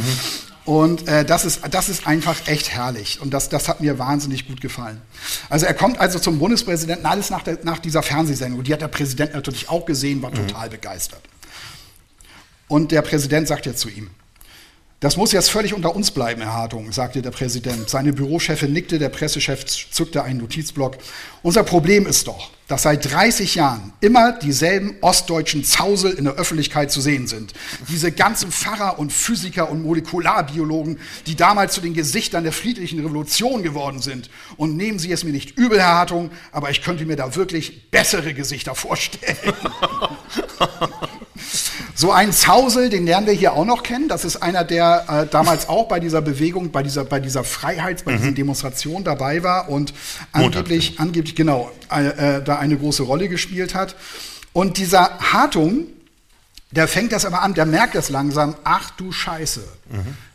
[0.68, 3.22] Und äh, das, ist, das ist einfach echt herrlich.
[3.22, 5.00] Und das, das hat mir wahnsinnig gut gefallen.
[5.48, 8.62] Also er kommt also zum Bundespräsidenten, alles nach, der, nach dieser Fernsehsendung.
[8.64, 11.22] Die hat der Präsident natürlich auch gesehen, war total begeistert.
[12.68, 14.10] Und der Präsident sagt jetzt zu ihm,
[15.00, 17.88] das muss jetzt völlig unter uns bleiben, Herr Hartung, sagte der Präsident.
[17.88, 20.98] Seine Bürochefin nickte, der Pressechef zückte einen Notizblock.
[21.42, 26.92] Unser Problem ist doch, dass seit 30 Jahren immer dieselben ostdeutschen Zausel in der Öffentlichkeit
[26.92, 27.54] zu sehen sind.
[27.88, 33.62] Diese ganzen Pfarrer und Physiker und Molekularbiologen, die damals zu den Gesichtern der friedlichen Revolution
[33.62, 34.30] geworden sind.
[34.56, 37.90] Und nehmen Sie es mir nicht übel, Herr Hartung, aber ich könnte mir da wirklich
[37.90, 39.36] bessere Gesichter vorstellen.
[42.00, 44.06] So einen Zausel, den lernen wir hier auch noch kennen.
[44.06, 48.04] Das ist einer, der äh, damals auch bei dieser Bewegung, bei dieser, bei dieser Freiheits-,
[48.04, 49.92] bei diesen Demonstrationen dabei war und
[50.30, 53.96] angeblich, angeblich genau, äh, äh, da eine große Rolle gespielt hat.
[54.52, 55.88] Und dieser Hartung,
[56.70, 59.64] der fängt das aber an, der merkt das langsam, ach du Scheiße.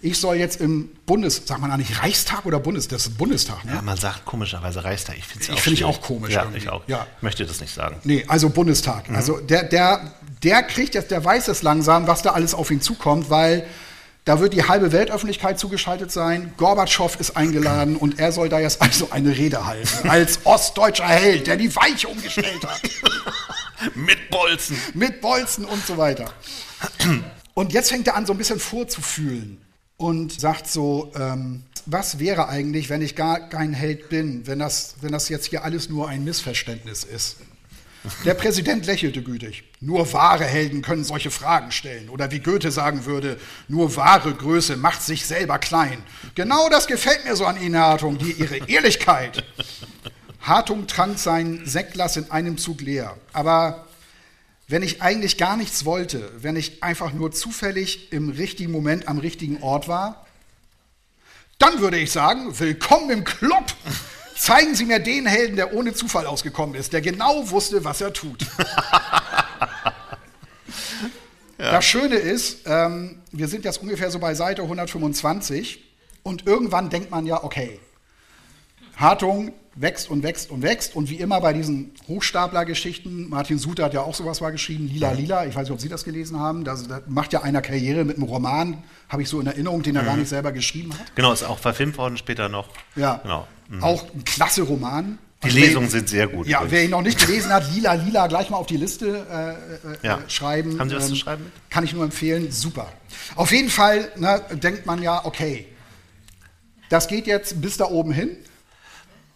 [0.01, 3.75] Ich soll jetzt im Bundes, sagt man eigentlich Reichstag oder Bundes, das ist Bundestag, ne?
[3.75, 5.17] Ja, man sagt komischerweise Reichstag.
[5.17, 6.57] Ich finde es auch, Find ich auch komisch Ja, irgendwie.
[6.57, 6.81] ich auch.
[6.87, 7.07] Ja.
[7.17, 7.97] Ich möchte das nicht sagen.
[8.03, 9.09] Nee, also Bundestag.
[9.11, 10.11] Also der, der,
[10.43, 13.65] der kriegt jetzt, der weiß es langsam, was da alles auf ihn zukommt, weil
[14.25, 16.53] da wird die halbe Weltöffentlichkeit zugeschaltet sein.
[16.55, 20.09] Gorbatschow ist eingeladen und er soll da jetzt also eine Rede halten.
[20.09, 22.81] Als ostdeutscher Held, der die Weiche umgestellt hat.
[23.95, 24.77] Mit Bolzen.
[24.93, 26.31] Mit Bolzen und so weiter.
[27.53, 29.61] Und jetzt fängt er an, so ein bisschen vorzufühlen
[29.97, 34.95] und sagt so, ähm, was wäre eigentlich, wenn ich gar kein Held bin, wenn das,
[35.01, 37.37] wenn das jetzt hier alles nur ein Missverständnis ist?
[38.25, 39.63] Der Präsident lächelte gütig.
[39.79, 42.09] Nur wahre Helden können solche Fragen stellen.
[42.09, 43.39] Oder wie Goethe sagen würde,
[43.69, 46.03] nur wahre Größe macht sich selber klein.
[46.35, 49.45] Genau das gefällt mir so an Ihnen, Hartung, die, Ihre Ehrlichkeit.
[50.41, 53.15] Hartung trank sein Sektglas in einem Zug leer.
[53.31, 53.87] Aber
[54.67, 59.19] wenn ich eigentlich gar nichts wollte, wenn ich einfach nur zufällig im richtigen Moment am
[59.19, 60.25] richtigen Ort war,
[61.57, 63.65] dann würde ich sagen, willkommen im Club.
[64.43, 68.11] Zeigen Sie mir den Helden, der ohne Zufall ausgekommen ist, der genau wusste, was er
[68.11, 68.45] tut.
[71.57, 75.81] Das Schöne ist, ähm, wir sind jetzt ungefähr so bei Seite 125
[76.21, 77.79] und irgendwann denkt man ja, okay,
[78.97, 83.93] Hartung wächst und wächst und wächst und wie immer bei diesen Hochstapler-Geschichten, Martin Suter hat
[83.93, 86.63] ja auch sowas mal geschrieben, Lila Lila, ich weiß nicht, ob Sie das gelesen haben,
[86.63, 90.03] da, macht ja einer Karriere mit einem Roman, habe ich so in Erinnerung, den er
[90.03, 91.15] gar nicht selber geschrieben hat.
[91.15, 92.69] Genau, ist auch verfilmt worden später noch.
[92.95, 93.47] Ja, Genau.
[93.81, 95.17] auch ein klasse Roman.
[95.41, 96.47] Die Also Lesungen sind sehr gut.
[96.47, 96.71] Ja, übrigens.
[96.71, 100.07] wer ihn noch nicht gelesen hat, Lila Lila, gleich mal auf die Liste äh, äh,
[100.07, 100.17] Ja.
[100.19, 100.79] äh, schreiben.
[100.79, 101.51] Haben Sie was zu schreiben?
[101.69, 102.87] Kann ich nur empfehlen, super.
[103.35, 105.65] Auf jeden Fall ne, denkt man ja, okay,
[106.89, 108.29] das geht jetzt bis da oben hin.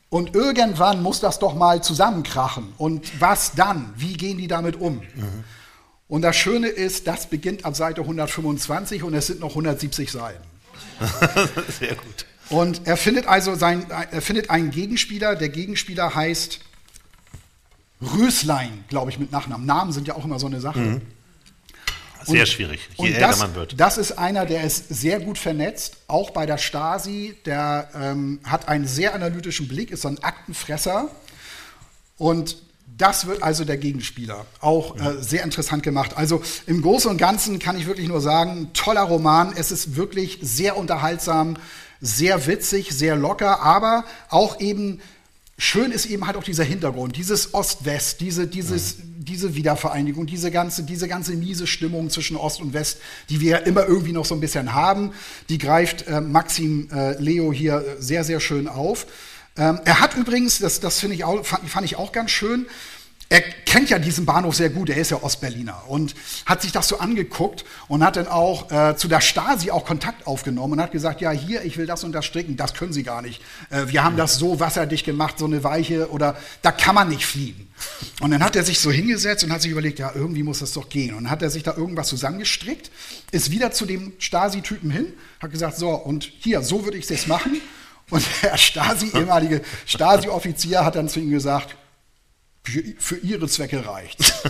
[0.09, 2.73] Und irgendwann muss das doch mal zusammenkrachen.
[2.77, 3.93] Und was dann?
[3.97, 5.01] Wie gehen die damit um?
[6.07, 10.43] Und das Schöne ist, das beginnt ab Seite 125 und es sind noch 170 Seiten.
[11.79, 12.25] sehr gut.
[12.49, 15.35] Und er findet also sein, er findet einen Gegenspieler.
[15.35, 16.61] Der Gegenspieler heißt
[18.01, 19.65] Röslein, glaube ich, mit Nachnamen.
[19.65, 21.01] Namen sind ja auch immer so eine Sache.
[22.27, 23.79] Sehr Und- schwierig, je älter das, man wird.
[23.79, 27.35] Das ist einer, der ist sehr gut vernetzt, auch bei der Stasi.
[27.45, 31.09] Der ähm, hat einen sehr analytischen Blick, ist so ein Aktenfresser.
[32.17, 32.57] Und
[32.97, 34.45] das wird also der Gegenspieler.
[34.59, 36.17] Auch äh, sehr interessant gemacht.
[36.17, 39.53] Also im Großen und Ganzen kann ich wirklich nur sagen, toller Roman.
[39.55, 41.57] Es ist wirklich sehr unterhaltsam,
[42.01, 44.99] sehr witzig, sehr locker, aber auch eben
[45.57, 50.83] schön ist eben halt auch dieser Hintergrund, dieses Ost-West, diese, dieses, diese Wiedervereinigung, diese ganze,
[50.83, 54.35] diese ganze miese Stimmung zwischen Ost und West, die wir ja immer irgendwie noch so
[54.35, 55.11] ein bisschen haben,
[55.49, 59.05] die greift äh, Maxim äh, Leo hier äh, sehr, sehr schön auf.
[59.57, 62.67] Ähm, er hat übrigens, das, das finde ich auch, fand, fand ich auch ganz schön,
[63.29, 66.87] er kennt ja diesen Bahnhof sehr gut, er ist ja Ostberliner und hat sich das
[66.87, 70.93] so angeguckt und hat dann auch äh, zu der Stasi auch Kontakt aufgenommen und hat
[70.93, 73.41] gesagt, ja hier, ich will das und das können Sie gar nicht.
[73.69, 77.25] Äh, wir haben das so wasserdicht gemacht, so eine Weiche oder da kann man nicht
[77.25, 77.67] fliehen.
[78.21, 80.71] Und dann hat er sich so hingesetzt und hat sich überlegt, ja irgendwie muss das
[80.71, 81.13] doch gehen.
[81.13, 82.91] Und dann hat er sich da irgendwas zusammengestrickt,
[83.31, 87.09] ist wieder zu dem Stasi-Typen hin, hat gesagt, so und hier, so würde ich es
[87.09, 87.59] jetzt machen.
[88.09, 91.75] Und der Stasi, ehemalige Stasi-Offizier hat dann zu ihm gesagt,
[92.99, 94.33] für, ihre Zwecke reicht.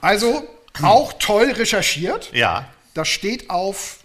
[0.00, 0.48] Also
[0.82, 2.30] auch toll recherchiert.
[2.32, 2.66] Ja.
[2.94, 3.99] Das steht auf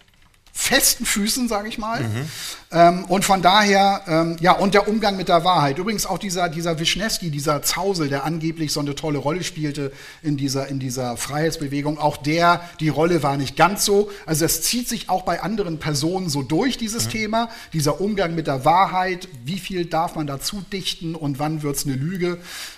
[0.57, 2.01] festen Füßen, sage ich mal.
[2.01, 2.29] Mhm.
[2.71, 5.77] Ähm, und von daher, ähm, ja, und der Umgang mit der Wahrheit.
[5.77, 9.91] Übrigens auch dieser, dieser Wischnewski, dieser Zausel, der angeblich so eine tolle Rolle spielte
[10.23, 14.09] in dieser, in dieser Freiheitsbewegung, auch der, die Rolle war nicht ganz so.
[14.25, 17.11] Also es zieht sich auch bei anderen Personen so durch, dieses mhm.
[17.11, 17.49] Thema.
[17.73, 21.85] Dieser Umgang mit der Wahrheit, wie viel darf man dazu dichten und wann wird es
[21.85, 22.37] eine Lüge.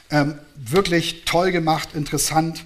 [0.09, 2.65] Ähm, wirklich toll gemacht, interessant.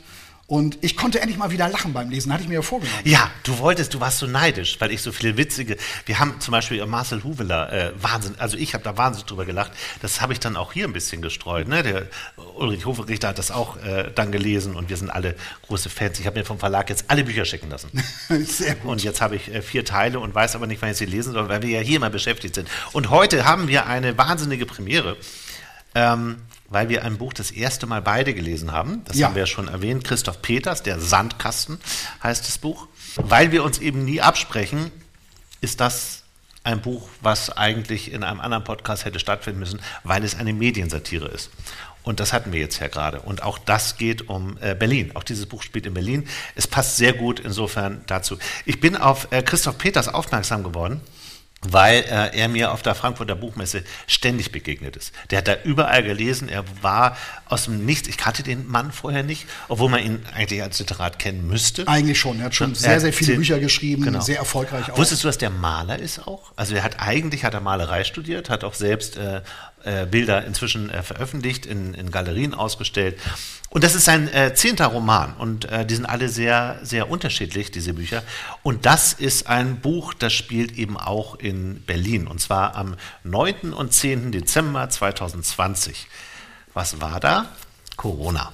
[0.52, 3.00] Und ich konnte endlich mal wieder lachen beim Lesen, hatte ich mir ja vorgenommen.
[3.06, 5.78] Ja, du wolltest, du warst so neidisch, weil ich so viele witzige.
[6.06, 9.72] Wir haben zum Beispiel Marcel Huveler, äh, Wahnsinn, also ich habe da wahnsinnig drüber gelacht.
[10.02, 11.70] Das habe ich dann auch hier ein bisschen gestreut.
[11.70, 11.84] Ne?
[11.84, 12.08] Der
[12.58, 15.36] Ulrich Hofrichter hat das auch äh, dann gelesen und wir sind alle
[15.68, 16.20] große Fans.
[16.20, 17.90] Ich habe mir vom Verlag jetzt alle Bücher schicken lassen.
[18.46, 18.92] Sehr gut.
[18.92, 21.32] Und jetzt habe ich äh, vier Teile und weiß aber nicht, wann ich sie lesen
[21.32, 22.68] soll, weil wir ja hier mal beschäftigt sind.
[22.92, 25.16] Und heute haben wir eine wahnsinnige Premiere.
[25.96, 26.38] Ähm,
[26.70, 29.04] weil wir ein Buch das erste Mal beide gelesen haben.
[29.06, 29.28] Das ja.
[29.28, 30.06] haben wir ja schon erwähnt.
[30.06, 31.80] Christoph Peters, der Sandkasten
[32.24, 32.88] heißt das Buch.
[33.18, 34.90] Weil wir uns eben nie absprechen,
[35.60, 36.24] ist das
[36.64, 41.28] ein Buch, was eigentlich in einem anderen Podcast hätte stattfinden müssen, weil es eine Mediensatire
[41.28, 41.50] ist.
[42.04, 43.20] Und das hatten wir jetzt ja gerade.
[43.20, 45.12] Und auch das geht um äh, Berlin.
[45.16, 46.28] Auch dieses Buch spielt in Berlin.
[46.56, 48.38] Es passt sehr gut insofern dazu.
[48.66, 51.02] Ich bin auf äh, Christoph Peters aufmerksam geworden
[51.62, 55.14] weil äh, er mir auf der Frankfurter Buchmesse ständig begegnet ist.
[55.30, 59.24] Der hat da überall gelesen, er war aus dem Nichts, ich kannte den Mann vorher
[59.24, 61.88] nicht, obwohl man ihn eigentlich als Literat kennen müsste.
[61.88, 64.22] Eigentlich schon, er hat schon sehr, sehr viele Bücher geschrieben, genau.
[64.22, 64.98] sehr erfolgreich auch.
[64.98, 66.52] Wusstest du, dass der Maler ist auch?
[66.56, 69.42] Also er hat eigentlich hat er Malerei studiert, hat auch selbst äh,
[69.84, 73.18] äh, Bilder inzwischen äh, veröffentlicht, in, in Galerien ausgestellt
[73.74, 77.72] und das ist sein äh, zehnter Roman und äh, die sind alle sehr, sehr unterschiedlich,
[77.72, 78.22] diese Bücher.
[78.64, 83.72] Und das ist ein Buch, das spielt eben auch in Berlin und zwar am 9.
[83.72, 84.34] und 10.
[84.34, 86.08] Dezember 2020.
[86.74, 87.46] Was war da?
[87.96, 88.52] Corona.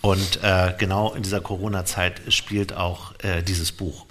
[0.00, 4.06] Und äh, genau in dieser Corona-Zeit spielt auch äh, dieses Buch.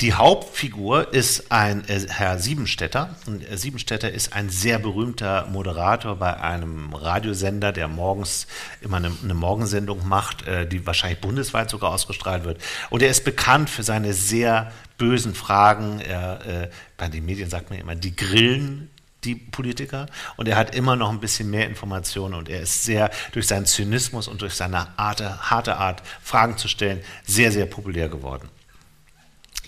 [0.00, 3.16] Die Hauptfigur ist ein äh, Herr Siebenstädter.
[3.26, 8.46] Und äh, Siebenstädter ist ein sehr berühmter Moderator bei einem Radiosender, der morgens
[8.80, 12.60] immer eine, eine Morgensendung macht, äh, die wahrscheinlich bundesweit sogar ausgestrahlt wird.
[12.90, 16.00] Und er ist bekannt für seine sehr bösen Fragen.
[16.00, 18.90] Er, äh, bei den Medien sagt man immer, die grillen
[19.24, 20.06] die Politiker
[20.36, 23.66] und er hat immer noch ein bisschen mehr Informationen und er ist sehr durch seinen
[23.66, 28.48] Zynismus und durch seine Art, harte Art, Fragen zu stellen, sehr, sehr populär geworden.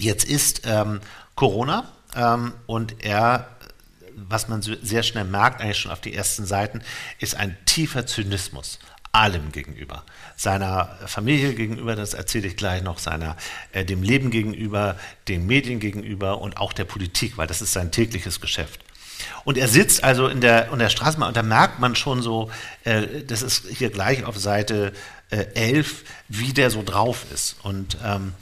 [0.01, 1.01] Jetzt ist ähm,
[1.35, 1.85] Corona
[2.17, 3.49] ähm, und er,
[4.17, 6.81] was man so sehr schnell merkt, eigentlich schon auf die ersten Seiten,
[7.19, 8.79] ist ein tiefer Zynismus
[9.13, 10.05] allem gegenüber.
[10.37, 13.37] Seiner Familie gegenüber, das erzähle ich gleich noch, seiner,
[13.73, 14.97] äh, dem Leben gegenüber,
[15.29, 18.81] den Medien gegenüber und auch der Politik, weil das ist sein tägliches Geschäft.
[19.45, 22.51] Und er sitzt also in der, in der Straßenbahn und da merkt man schon so,
[22.85, 24.95] äh, das ist hier gleich auf Seite
[25.29, 27.57] äh, 11, wie der so drauf ist.
[27.63, 28.33] Und ähm,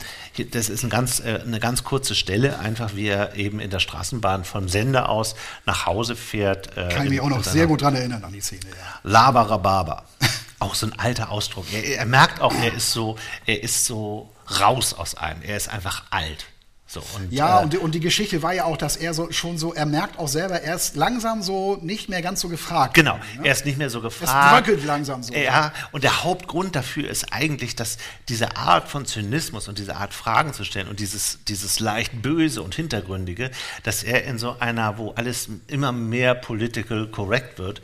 [0.45, 3.81] das ist ein ganz, äh, eine ganz kurze Stelle, einfach wie er eben in der
[3.81, 5.35] Straßenbahn vom Sender aus
[5.67, 6.77] nach Hause fährt.
[6.77, 8.63] Äh, Kann ich mich auch noch sehr gut daran erinnern an die Szene.
[8.67, 9.01] Ja.
[9.11, 10.05] Labarababa.
[10.59, 11.67] auch so ein alter Ausdruck.
[11.73, 15.43] Er, er merkt auch, er ist so, er ist so raus aus einem.
[15.43, 16.47] Er ist einfach alt.
[16.91, 19.31] So, und, ja, äh, und, die, und die Geschichte war ja auch, dass er so
[19.31, 22.95] schon so, er merkt auch selber, er ist langsam so nicht mehr ganz so gefragt.
[22.95, 23.45] Genau, ne?
[23.45, 24.33] er ist nicht mehr so gefragt.
[24.33, 25.35] Es bröckelt langsam so.
[25.35, 27.99] Ja, und der Hauptgrund dafür ist eigentlich, dass
[28.31, 32.63] diese Art von Zynismus und diese Art Fragen zu stellen und dieses, dieses leicht böse
[32.63, 33.51] und hintergründige,
[33.83, 37.83] dass er in so einer, wo alles immer mehr political correct wird,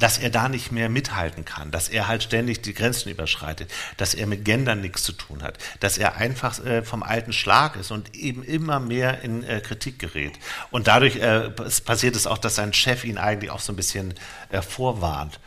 [0.00, 4.14] dass er da nicht mehr mithalten kann, dass er halt ständig die Grenzen überschreitet, dass
[4.14, 7.90] er mit Gendern nichts zu tun hat, dass er einfach äh, vom alten Schlag ist
[7.90, 10.32] und eben immer mehr in äh, Kritik gerät.
[10.70, 14.14] Und dadurch äh, passiert es auch, dass sein Chef ihn eigentlich auch so ein bisschen
[14.50, 15.38] äh, vorwarnt.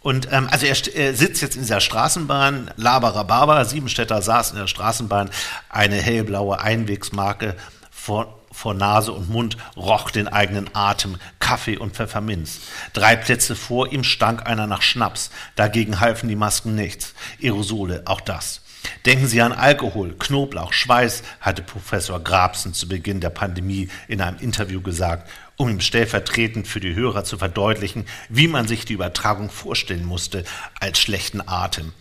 [0.00, 4.68] Und ähm, also er, er, sitzt jetzt in dieser Straßenbahn, Labarababa, Siebenstädter saß in der
[4.68, 5.30] Straßenbahn,
[5.68, 7.56] eine hellblaue Einwegsmarke
[7.90, 12.58] vor vor Nase und Mund roch den eigenen Atem, Kaffee und Pfefferminz.
[12.92, 15.30] Drei Plätze vor ihm stank einer nach Schnaps.
[15.54, 17.14] Dagegen halfen die Masken nichts.
[17.40, 18.62] Aerosole, auch das.
[19.06, 24.38] Denken Sie an Alkohol, Knoblauch, Schweiß, hatte Professor Grabsen zu Beginn der Pandemie in einem
[24.38, 29.50] Interview gesagt, um ihm stellvertretend für die Hörer zu verdeutlichen, wie man sich die Übertragung
[29.50, 30.42] vorstellen musste
[30.80, 31.92] als schlechten Atem.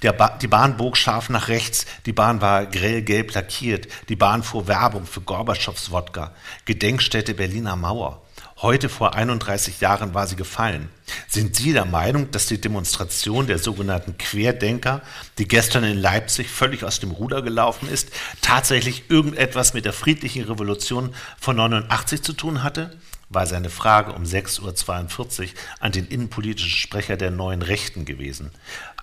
[0.00, 4.68] Ba die Bahn bog scharf nach rechts, die Bahn war grellgelb lackiert, die Bahn fuhr
[4.68, 6.32] Werbung für Gorbatschows Wodka,
[6.66, 8.22] Gedenkstätte Berliner Mauer.
[8.60, 10.88] Heute vor 31 Jahren war sie gefallen.
[11.28, 15.02] Sind Sie der Meinung, dass die Demonstration der sogenannten Querdenker,
[15.38, 20.44] die gestern in Leipzig völlig aus dem Ruder gelaufen ist, tatsächlich irgendetwas mit der friedlichen
[20.44, 22.96] Revolution von 89 zu tun hatte?
[23.30, 25.48] war seine Frage um 6.42 Uhr
[25.80, 28.50] an den innenpolitischen Sprecher der neuen Rechten gewesen.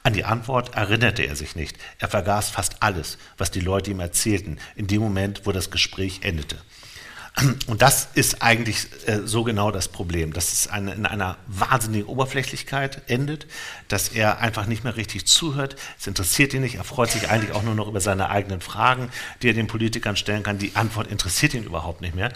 [0.05, 1.79] An die Antwort erinnerte er sich nicht.
[1.97, 6.19] Er vergaß fast alles, was die Leute ihm erzählten, in dem Moment, wo das Gespräch
[6.21, 6.57] endete.
[7.67, 12.07] Und das ist eigentlich äh, so genau das Problem, dass es eine, in einer wahnsinnigen
[12.07, 13.45] Oberflächlichkeit endet,
[13.89, 17.51] dass er einfach nicht mehr richtig zuhört, es interessiert ihn nicht, er freut sich eigentlich
[17.51, 19.09] auch nur noch über seine eigenen Fragen,
[19.41, 22.31] die er den Politikern stellen kann, die Antwort interessiert ihn überhaupt nicht mehr.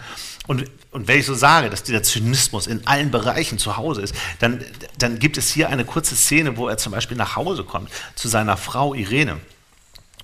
[0.46, 4.14] Und, und wenn ich so sage, dass dieser Zynismus in allen Bereichen zu Hause ist,
[4.38, 4.62] dann,
[4.98, 8.28] dann gibt es hier eine kurze Szene, wo er zum Beispiel nach Hause kommt zu
[8.28, 9.38] seiner Frau Irene.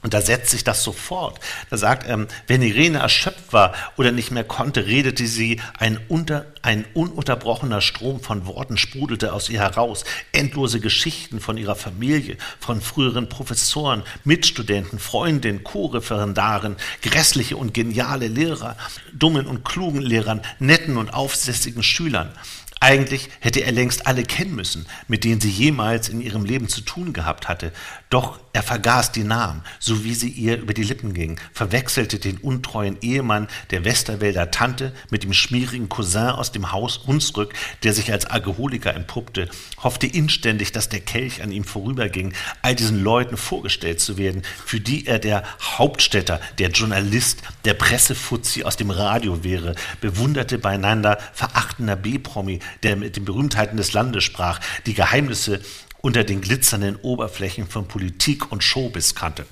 [0.06, 1.40] Und da setzt sich das sofort.
[1.68, 6.46] Da sagt, ähm, wenn Irene erschöpft war oder nicht mehr konnte, redete sie, ein, unter,
[6.62, 10.04] ein ununterbrochener Strom von Worten sprudelte aus ihr heraus.
[10.30, 18.76] Endlose Geschichten von ihrer Familie, von früheren Professoren, Mitstudenten, Freundinnen, Co-Referendaren, grässliche und geniale Lehrer,
[19.12, 22.30] dummen und klugen Lehrern, netten und aufsässigen Schülern.
[22.78, 26.82] Eigentlich hätte er längst alle kennen müssen, mit denen sie jemals in ihrem Leben zu
[26.82, 27.72] tun gehabt hatte.
[28.10, 32.38] Doch er vergaß die Namen, so wie sie ihr über die Lippen gingen, verwechselte den
[32.38, 38.10] untreuen Ehemann der Westerwälder Tante mit dem schmierigen Cousin aus dem Haus Hunsrück, der sich
[38.10, 39.50] als Alkoholiker entpuppte,
[39.82, 44.80] hoffte inständig, dass der Kelch an ihm vorüberging, all diesen Leuten vorgestellt zu werden, für
[44.80, 51.96] die er der Hauptstädter, der Journalist, der Pressefuzzi aus dem Radio wäre, bewunderte beieinander verachtender
[51.96, 55.60] B-Promi, der mit den Berühmtheiten des Landes sprach, die Geheimnisse
[56.06, 59.44] unter den glitzernden Oberflächen von Politik und Showbiz kannte.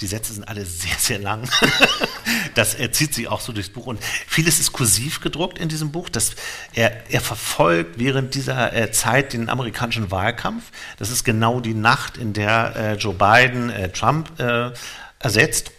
[0.00, 1.48] Die Sätze sind alle sehr, sehr lang.
[2.54, 3.86] Das zieht sich auch so durchs Buch.
[3.86, 6.08] Und vieles ist kursiv gedruckt in diesem Buch.
[6.08, 6.36] Das,
[6.72, 10.62] er, er verfolgt während dieser äh, Zeit den amerikanischen Wahlkampf.
[10.98, 14.30] Das ist genau die Nacht, in der äh, Joe Biden äh, Trump
[15.18, 15.72] ersetzt.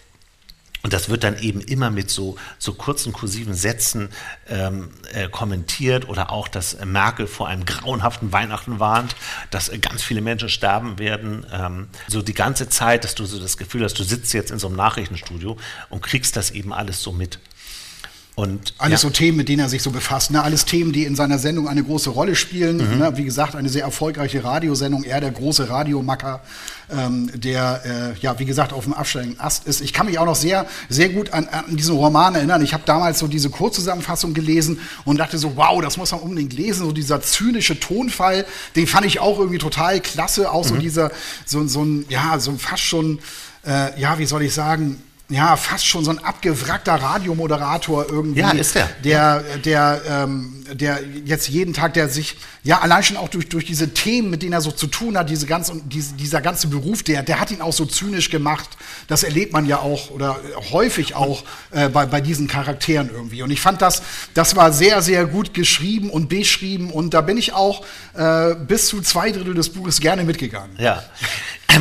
[0.86, 4.10] Und das wird dann eben immer mit so, so kurzen kursiven Sätzen
[4.48, 9.15] ähm, äh, kommentiert oder auch, dass Merkel vor einem grauenhaften Weihnachten warnt,
[9.50, 11.43] dass äh, ganz viele Menschen sterben werden.
[11.52, 14.60] Ähm, so die ganze Zeit, dass du so das Gefühl hast, du sitzt jetzt in
[14.60, 15.58] so einem Nachrichtenstudio
[15.89, 17.39] und kriegst das eben alles so mit.
[18.36, 19.08] Und, alles ja.
[19.08, 20.30] so Themen, mit denen er sich so befasst.
[20.32, 20.43] Ne?
[20.43, 22.78] Alles Themen, die in seiner Sendung eine große Rolle spielen.
[22.78, 23.00] Mhm.
[23.00, 23.13] Ne?
[23.15, 25.06] Wie gesagt, eine sehr erfolgreiche Radiosendung.
[25.06, 26.41] Er der große Radiomacker,
[26.91, 29.80] ähm, der, äh, ja, wie gesagt, auf dem absteigenden Ast ist.
[29.80, 32.62] Ich kann mich auch noch sehr, sehr gut an, an diesen Roman erinnern.
[32.62, 36.52] Ich habe damals so diese Kurzzusammenfassung gelesen und dachte so, wow, das muss man unbedingt
[36.52, 36.86] lesen.
[36.86, 38.45] So dieser zynische Tonfall,
[38.76, 40.52] den fand ich auch irgendwie total klasse.
[40.52, 40.80] Auch so mhm.
[40.82, 41.12] dieser,
[41.45, 43.19] so, so ein, ja, so fast schon,
[43.65, 48.41] äh, ja, wie soll ich sagen, ja, fast schon so ein abgewrackter Radiomoderator irgendwie.
[48.41, 48.89] Ja, ist der.
[49.03, 53.65] Der, der, ähm, der jetzt jeden Tag, der sich, ja, allein schon auch durch, durch
[53.65, 57.01] diese Themen, mit denen er so zu tun hat, diese ganze, diese, dieser ganze Beruf,
[57.01, 58.69] der, der hat ihn auch so zynisch gemacht.
[59.07, 60.39] Das erlebt man ja auch oder
[60.71, 63.41] häufig auch äh, bei, bei diesen Charakteren irgendwie.
[63.41, 64.03] Und ich fand das,
[64.35, 67.83] das war sehr, sehr gut geschrieben und beschrieben und da bin ich auch
[68.13, 70.75] äh, bis zu zwei Drittel des Buches gerne mitgegangen.
[70.77, 71.03] Ja.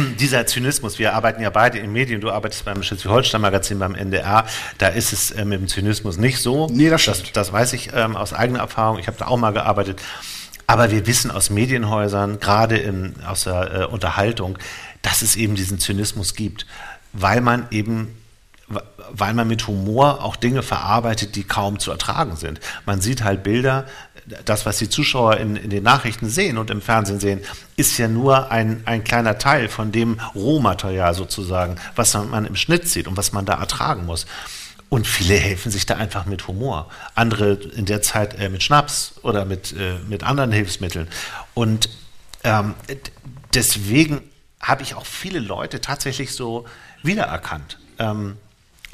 [0.21, 4.47] dieser Zynismus, wir arbeiten ja beide in Medien, du arbeitest beim Schleswig-Holstein-Magazin, beim NDR,
[4.79, 6.69] da ist es äh, mit dem Zynismus nicht so.
[6.71, 7.27] Nee, das stimmt.
[7.27, 10.01] Das, das weiß ich ähm, aus eigener Erfahrung, ich habe da auch mal gearbeitet.
[10.67, 14.59] Aber wir wissen aus Medienhäusern, gerade in, aus der äh, Unterhaltung,
[15.03, 16.67] dass es eben diesen Zynismus gibt,
[17.13, 18.17] weil man eben
[19.13, 22.61] weil man mit Humor auch Dinge verarbeitet, die kaum zu ertragen sind.
[22.87, 23.85] Man sieht halt Bilder,
[24.45, 27.41] das, was die Zuschauer in, in, den Nachrichten sehen und im Fernsehen sehen,
[27.77, 32.89] ist ja nur ein, ein kleiner Teil von dem Rohmaterial sozusagen, was man im Schnitt
[32.89, 34.27] sieht und was man da ertragen muss.
[34.89, 36.89] Und viele helfen sich da einfach mit Humor.
[37.15, 41.09] Andere in der Zeit äh, mit Schnaps oder mit, äh, mit anderen Hilfsmitteln.
[41.53, 41.89] Und
[42.45, 42.75] ähm,
[43.55, 44.23] deswegen
[44.61, 46.65] habe ich auch viele Leute tatsächlich so
[47.03, 47.79] wiedererkannt.
[47.99, 48.37] Ähm,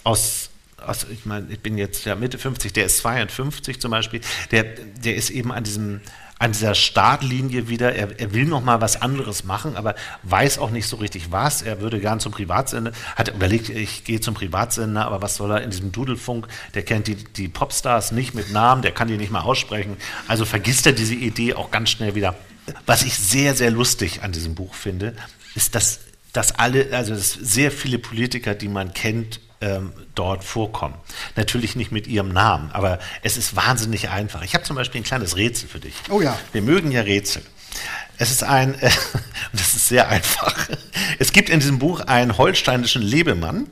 [0.04, 0.49] aus,
[0.86, 4.64] also ich meine, ich bin jetzt ja Mitte 50, der ist 52 zum Beispiel, der,
[4.64, 6.00] der ist eben an diesem
[6.40, 10.70] an dieser Startlinie wieder, er, er will noch mal was anderes machen, aber weiß auch
[10.70, 11.60] nicht so richtig was.
[11.60, 15.60] Er würde gern zum Privatsender, hat überlegt, ich gehe zum Privatsender, aber was soll er
[15.60, 16.48] in diesem Dudelfunk?
[16.72, 19.98] Der kennt die, die Popstars nicht mit Namen, der kann die nicht mal aussprechen.
[20.28, 22.34] Also vergisst er diese Idee auch ganz schnell wieder.
[22.86, 25.14] Was ich sehr, sehr lustig an diesem Buch finde,
[25.54, 26.00] ist, dass,
[26.32, 30.94] dass alle, also dass sehr viele Politiker, die man kennt, ähm, dort vorkommen.
[31.36, 34.42] Natürlich nicht mit ihrem Namen, aber es ist wahnsinnig einfach.
[34.42, 35.94] Ich habe zum Beispiel ein kleines Rätsel für dich.
[36.08, 36.38] Oh ja.
[36.52, 37.42] Wir mögen ja Rätsel.
[38.18, 38.90] Es ist ein, äh,
[39.52, 40.68] das ist sehr einfach.
[41.18, 43.66] Es gibt in diesem Buch einen holsteinischen Lebemann,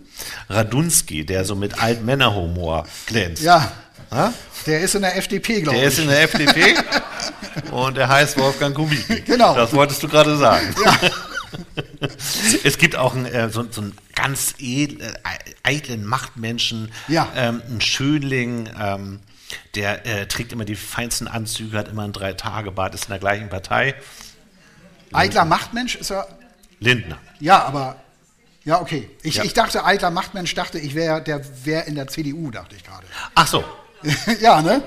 [0.49, 3.43] Radunski, der so mit Altmännerhumor glänzt.
[3.43, 3.73] Ja.
[4.11, 4.33] Ha?
[4.67, 5.83] Der ist in der FDP, glaube ich.
[5.83, 6.75] Der ist in der FDP
[7.71, 9.21] und der heißt Wolfgang Kubicki.
[9.21, 9.55] Genau.
[9.55, 10.75] Das wolltest du gerade sagen.
[10.85, 10.99] Ja.
[12.65, 15.13] es gibt auch einen, äh, so, so, einen ganz edl, äh,
[15.63, 17.29] eitlen Machtmenschen, ja.
[17.37, 19.21] ähm, einen Schönling, ähm,
[19.77, 23.49] der äh, trägt immer die feinsten Anzüge, hat immer ein Drei-Tage-Bart, ist in der gleichen
[23.49, 23.95] Partei.
[25.13, 26.27] Eitler Machtmensch ist er.
[26.81, 27.19] Lindner.
[27.41, 27.97] Ja, aber
[28.65, 29.09] ja, okay.
[29.23, 29.45] Ich, Ja.
[29.45, 33.07] ich dachte, alter Machtmensch dachte, ich wäre der wäre in der CDU, dachte ich gerade.
[33.35, 33.65] Ach so,
[34.41, 34.83] ja, ne?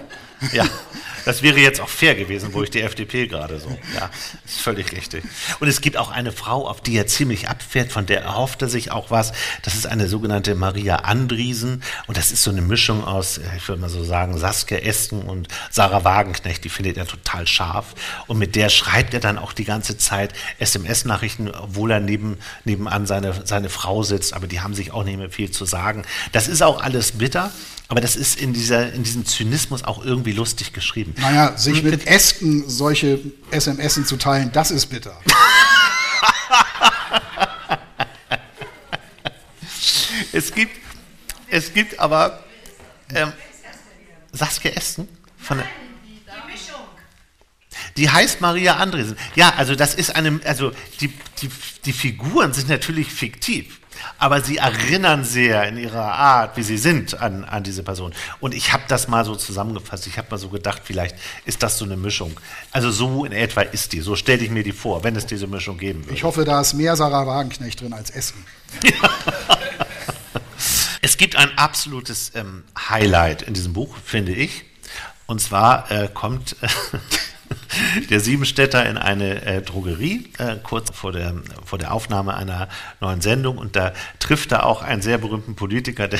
[0.51, 0.65] Ja,
[1.25, 3.69] das wäre jetzt auch fair gewesen, wo ich die FDP gerade so.
[3.95, 4.09] Ja,
[4.45, 5.23] ist völlig richtig.
[5.59, 8.69] Und es gibt auch eine Frau, auf die er ziemlich abfährt, von der erhofft er
[8.69, 9.33] sich auch was.
[9.63, 11.83] Das ist eine sogenannte Maria Andriesen.
[12.07, 15.23] Und das ist so eine Mischung aus, äh, ich würde mal so sagen, Saskia Esken
[15.23, 16.63] und Sarah Wagenknecht.
[16.63, 17.93] Die findet er total scharf.
[18.27, 23.05] Und mit der schreibt er dann auch die ganze Zeit SMS-Nachrichten, obwohl er neben, nebenan
[23.05, 24.33] seine, seine Frau sitzt.
[24.33, 26.03] Aber die haben sich auch nicht mehr viel zu sagen.
[26.31, 27.51] Das ist auch alles bitter.
[27.91, 31.10] Aber das ist in, dieser, in diesem Zynismus auch irgendwie lustig geschrieben.
[31.17, 33.19] Naja, sich mit Ästen solche
[33.51, 35.19] SMS zu teilen, das ist bitter.
[40.33, 40.77] Es gibt,
[41.49, 42.43] es gibt aber
[43.13, 43.33] ähm,
[44.31, 45.07] Saskia Esten
[45.37, 45.67] von der,
[47.97, 49.17] die heißt Maria Andresen.
[49.35, 51.09] Ja, also das ist eine, also die,
[51.41, 51.49] die,
[51.85, 53.80] die Figuren sind natürlich fiktiv,
[54.17, 58.13] aber sie erinnern sehr in ihrer Art, wie sie sind, an, an diese Person.
[58.39, 60.07] Und ich habe das mal so zusammengefasst.
[60.07, 62.39] Ich habe mal so gedacht, vielleicht ist das so eine Mischung.
[62.71, 64.01] Also so in etwa ist die.
[64.01, 66.15] So stelle ich mir die vor, wenn es diese Mischung geben würde.
[66.15, 68.45] Ich hoffe, da ist mehr Sarah Wagenknecht drin als Essen.
[71.03, 74.65] Es gibt ein absolutes ähm, Highlight in diesem Buch, finde ich.
[75.25, 76.67] Und zwar äh, kommt äh,
[78.09, 82.67] der Siebenstädter in eine äh, Drogerie, äh, kurz vor der, vor der Aufnahme einer
[82.99, 83.57] neuen Sendung.
[83.57, 86.19] Und da trifft er auch einen sehr berühmten Politiker, der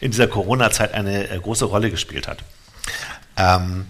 [0.00, 2.44] in dieser Corona-Zeit eine äh, große Rolle gespielt hat.
[3.36, 3.86] Ähm,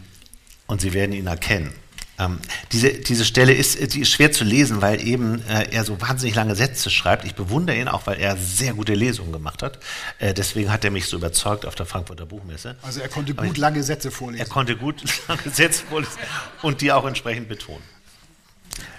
[0.67, 1.73] und Sie werden ihn erkennen.
[2.19, 2.39] Ähm,
[2.73, 6.35] diese, diese Stelle ist, die ist schwer zu lesen, weil eben äh, er so wahnsinnig
[6.35, 7.25] lange Sätze schreibt.
[7.25, 9.79] Ich bewundere ihn auch, weil er sehr gute Lesungen gemacht hat.
[10.19, 12.77] Äh, deswegen hat er mich so überzeugt auf der Frankfurter Buchmesse.
[12.83, 14.49] Also er konnte gut ich- lange Sätze Er vorlesen.
[14.51, 16.13] konnte gut lange Sätze vorlesen
[16.61, 17.83] und die auch entsprechend betonen.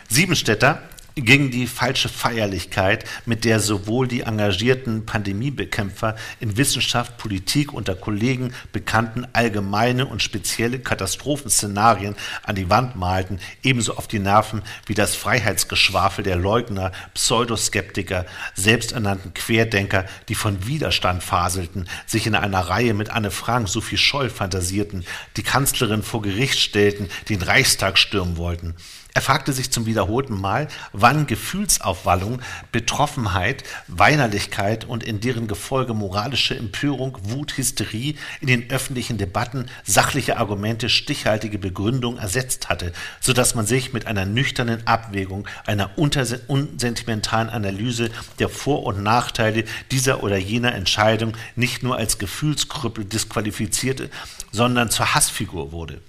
[0.10, 0.82] Siebenstädter
[1.16, 8.54] gegen die falsche Feierlichkeit, mit der sowohl die engagierten Pandemiebekämpfer in Wissenschaft, Politik unter Kollegen
[8.72, 15.16] bekannten allgemeine und spezielle Katastrophenszenarien an die Wand malten, ebenso auf die Nerven wie das
[15.16, 23.10] Freiheitsgeschwafel der Leugner, Pseudoskeptiker, selbsternannten Querdenker, die von Widerstand faselten, sich in einer Reihe mit
[23.10, 25.06] Anne Frank, Sophie Scholl fantasierten,
[25.38, 28.76] die Kanzlerin vor Gericht stellten, den Reichstag stürmen wollten.
[29.16, 32.42] Er fragte sich zum wiederholten Mal, wann Gefühlsaufwallung,
[32.72, 40.38] Betroffenheit, Weinerlichkeit und in deren Gefolge moralische Empörung, Wut, Hysterie in den öffentlichen Debatten sachliche
[40.38, 47.50] Argumente, stichhaltige Begründung ersetzt hatte, so dass man sich mit einer nüchternen Abwägung, einer unsentimentalen
[47.52, 48.10] Analyse
[48.40, 54.10] der Vor- und Nachteile dieser oder jener Entscheidung nicht nur als Gefühlskrüppel disqualifizierte,
[54.52, 56.02] sondern zur Hassfigur wurde.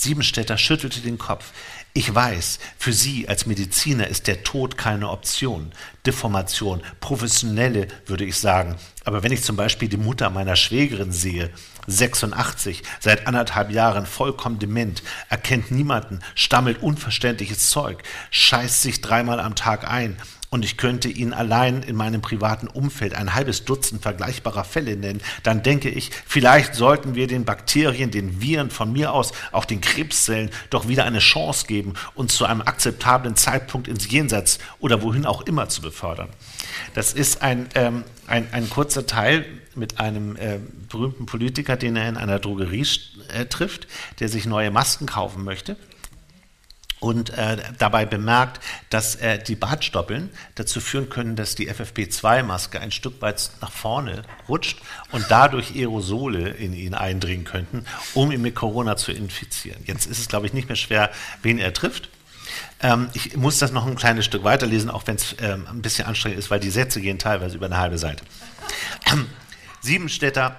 [0.00, 1.52] Siebenstädter schüttelte den Kopf.
[1.92, 5.72] Ich weiß, für Sie als Mediziner ist der Tod keine Option.
[6.06, 8.76] Deformation, professionelle, würde ich sagen.
[9.04, 11.50] Aber wenn ich zum Beispiel die Mutter meiner Schwägerin sehe,
[11.88, 19.56] 86, seit anderthalb Jahren vollkommen dement, erkennt niemanden, stammelt unverständliches Zeug, scheißt sich dreimal am
[19.56, 20.16] Tag ein,
[20.50, 25.20] und ich könnte Ihnen allein in meinem privaten Umfeld ein halbes Dutzend vergleichbarer Fälle nennen,
[25.44, 29.80] dann denke ich, vielleicht sollten wir den Bakterien, den Viren, von mir aus auch den
[29.80, 35.24] Krebszellen doch wieder eine Chance geben, uns zu einem akzeptablen Zeitpunkt ins Jenseits oder wohin
[35.24, 36.28] auch immer zu befördern.
[36.94, 39.44] Das ist ein, ähm, ein, ein kurzer Teil
[39.76, 42.86] mit einem äh, berühmten Politiker, den er in einer Drogerie
[43.28, 43.86] äh, trifft,
[44.18, 45.76] der sich neue Masken kaufen möchte
[47.00, 52.92] und äh, dabei bemerkt, dass äh, die Bartstoppeln dazu führen können, dass die FFP2-Maske ein
[52.92, 54.80] Stück weit nach vorne rutscht
[55.10, 59.82] und dadurch Aerosole in ihn eindringen könnten, um ihn mit Corona zu infizieren.
[59.86, 61.10] Jetzt ist es, glaube ich, nicht mehr schwer,
[61.42, 62.10] wen er trifft.
[62.82, 66.06] Ähm, ich muss das noch ein kleines Stück weiterlesen, auch wenn es ähm, ein bisschen
[66.06, 68.24] anstrengend ist, weil die Sätze gehen teilweise über eine halbe Seite.
[69.10, 69.26] Ähm,
[69.80, 70.56] Siebenstädter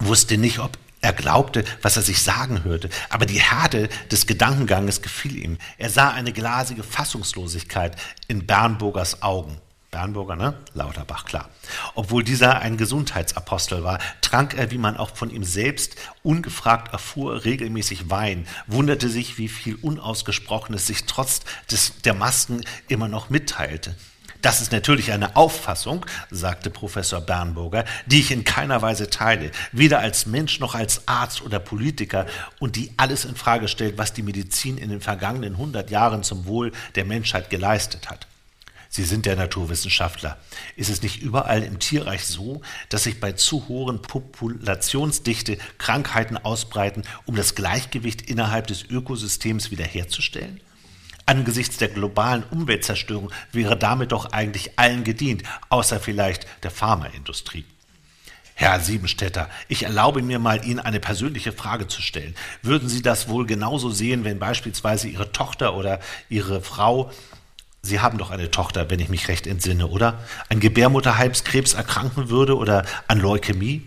[0.00, 5.02] wusste nicht, ob er glaubte, was er sich sagen hörte, aber die Härte des Gedankenganges
[5.02, 5.58] gefiel ihm.
[5.78, 7.96] Er sah eine glasige Fassungslosigkeit
[8.28, 9.60] in Bernburgers Augen.
[9.90, 10.54] Bernburger, ne?
[10.74, 11.48] Lauterbach, klar.
[11.94, 17.44] Obwohl dieser ein Gesundheitsapostel war, trank er, wie man auch von ihm selbst ungefragt erfuhr,
[17.44, 21.40] regelmäßig Wein, wunderte sich, wie viel Unausgesprochenes sich trotz
[21.70, 23.94] des, der Masken immer noch mitteilte.
[24.42, 30.00] Das ist natürlich eine Auffassung, sagte Professor Bernburger, die ich in keiner Weise teile, weder
[30.00, 32.26] als Mensch noch als Arzt oder Politiker
[32.58, 36.46] und die alles in Frage stellt, was die Medizin in den vergangenen 100 Jahren zum
[36.46, 38.26] Wohl der Menschheit geleistet hat.
[38.88, 40.38] Sie sind der Naturwissenschaftler.
[40.76, 47.02] Ist es nicht überall im Tierreich so, dass sich bei zu hohen Populationsdichte Krankheiten ausbreiten,
[47.26, 50.60] um das Gleichgewicht innerhalb des Ökosystems wiederherzustellen?
[51.26, 57.64] Angesichts der globalen Umweltzerstörung wäre damit doch eigentlich allen gedient, außer vielleicht der Pharmaindustrie.
[58.54, 62.34] Herr Siebenstädter, ich erlaube mir mal, Ihnen eine persönliche Frage zu stellen.
[62.62, 66.00] Würden Sie das wohl genauso sehen, wenn beispielsweise Ihre Tochter oder
[66.30, 67.10] Ihre Frau,
[67.82, 70.24] Sie haben doch eine Tochter, wenn ich mich recht entsinne, oder?
[70.48, 73.82] An Gebärmutterhalskrebs erkranken würde oder an Leukämie?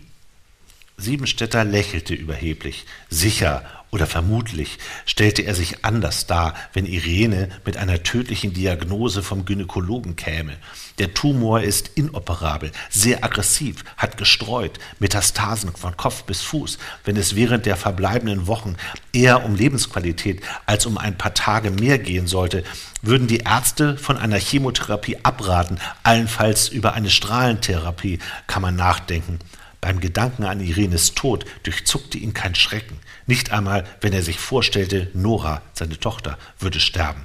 [0.96, 2.86] Siebenstädter lächelte überheblich.
[3.08, 9.44] Sicher oder vermutlich stellte er sich anders dar, wenn Irene mit einer tödlichen Diagnose vom
[9.44, 10.56] Gynäkologen käme.
[10.98, 16.78] Der Tumor ist inoperabel, sehr aggressiv, hat gestreut, Metastasen von Kopf bis Fuß.
[17.04, 18.76] Wenn es während der verbleibenden Wochen
[19.12, 22.64] eher um Lebensqualität als um ein paar Tage mehr gehen sollte,
[23.02, 29.38] würden die Ärzte von einer Chemotherapie abraten, allenfalls über eine Strahlentherapie kann man nachdenken.
[29.80, 35.10] Beim Gedanken an Irenes Tod durchzuckte ihn kein Schrecken, nicht einmal, wenn er sich vorstellte,
[35.14, 37.24] Nora, seine Tochter, würde sterben.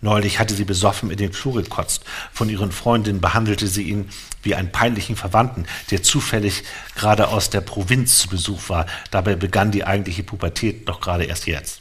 [0.00, 2.04] Neulich hatte sie besoffen in den Flur gekotzt.
[2.30, 4.10] Von ihren Freundinnen behandelte sie ihn
[4.42, 8.84] wie einen peinlichen Verwandten, der zufällig gerade aus der Provinz zu Besuch war.
[9.10, 11.80] Dabei begann die eigentliche Pubertät doch gerade erst jetzt.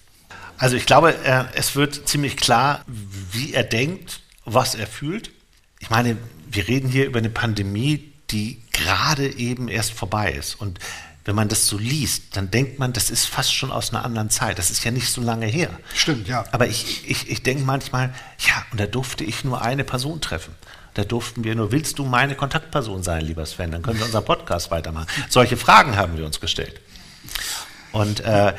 [0.58, 1.16] Also ich glaube,
[1.56, 5.32] es wird ziemlich klar, wie er denkt, was er fühlt.
[5.80, 6.16] Ich meine,
[6.50, 10.56] wir reden hier über eine Pandemie, die gerade eben erst vorbei ist.
[10.56, 10.80] Und
[11.26, 14.30] wenn man das so liest, dann denkt man, das ist fast schon aus einer anderen
[14.30, 14.60] Zeit.
[14.60, 15.70] Das ist ja nicht so lange her.
[15.96, 16.44] Stimmt, ja.
[16.52, 20.54] Aber ich, ich, ich denke manchmal, ja, und da durfte ich nur eine Person treffen.
[20.96, 23.72] Da durften wir nur, willst du meine Kontaktperson sein, lieber Sven?
[23.72, 25.08] Dann können wir unseren Podcast weitermachen.
[25.30, 26.82] Solche Fragen haben wir uns gestellt.
[27.94, 28.54] Und äh,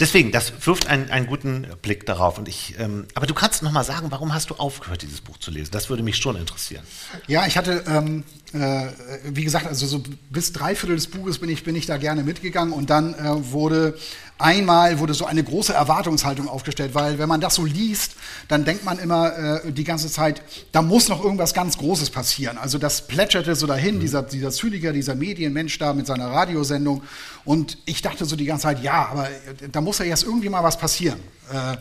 [0.00, 2.38] deswegen, das wirft einen, einen guten Blick darauf.
[2.38, 5.38] Und ich, ähm, aber du kannst noch mal sagen, warum hast du aufgehört, dieses Buch
[5.38, 5.70] zu lesen?
[5.72, 6.84] Das würde mich schon interessieren.
[7.26, 8.22] Ja, ich hatte, ähm,
[8.52, 8.86] äh,
[9.24, 12.22] wie gesagt, also so bis drei Viertel des Buches bin ich, bin ich da gerne
[12.22, 13.98] mitgegangen und dann äh, wurde
[14.38, 18.16] einmal wurde so eine große Erwartungshaltung aufgestellt, weil wenn man das so liest,
[18.48, 22.58] dann denkt man immer äh, die ganze Zeit, da muss noch irgendwas ganz Großes passieren.
[22.58, 24.00] Also das plätscherte so dahin, mhm.
[24.00, 27.02] dieser, dieser Zyliker, dieser Medienmensch da mit seiner Radiosendung.
[27.46, 30.48] Und ich dachte so die ganze Zeit, ja, aber äh, da muss ja jetzt irgendwie
[30.48, 31.20] mal was passieren.
[31.52, 31.76] Äh,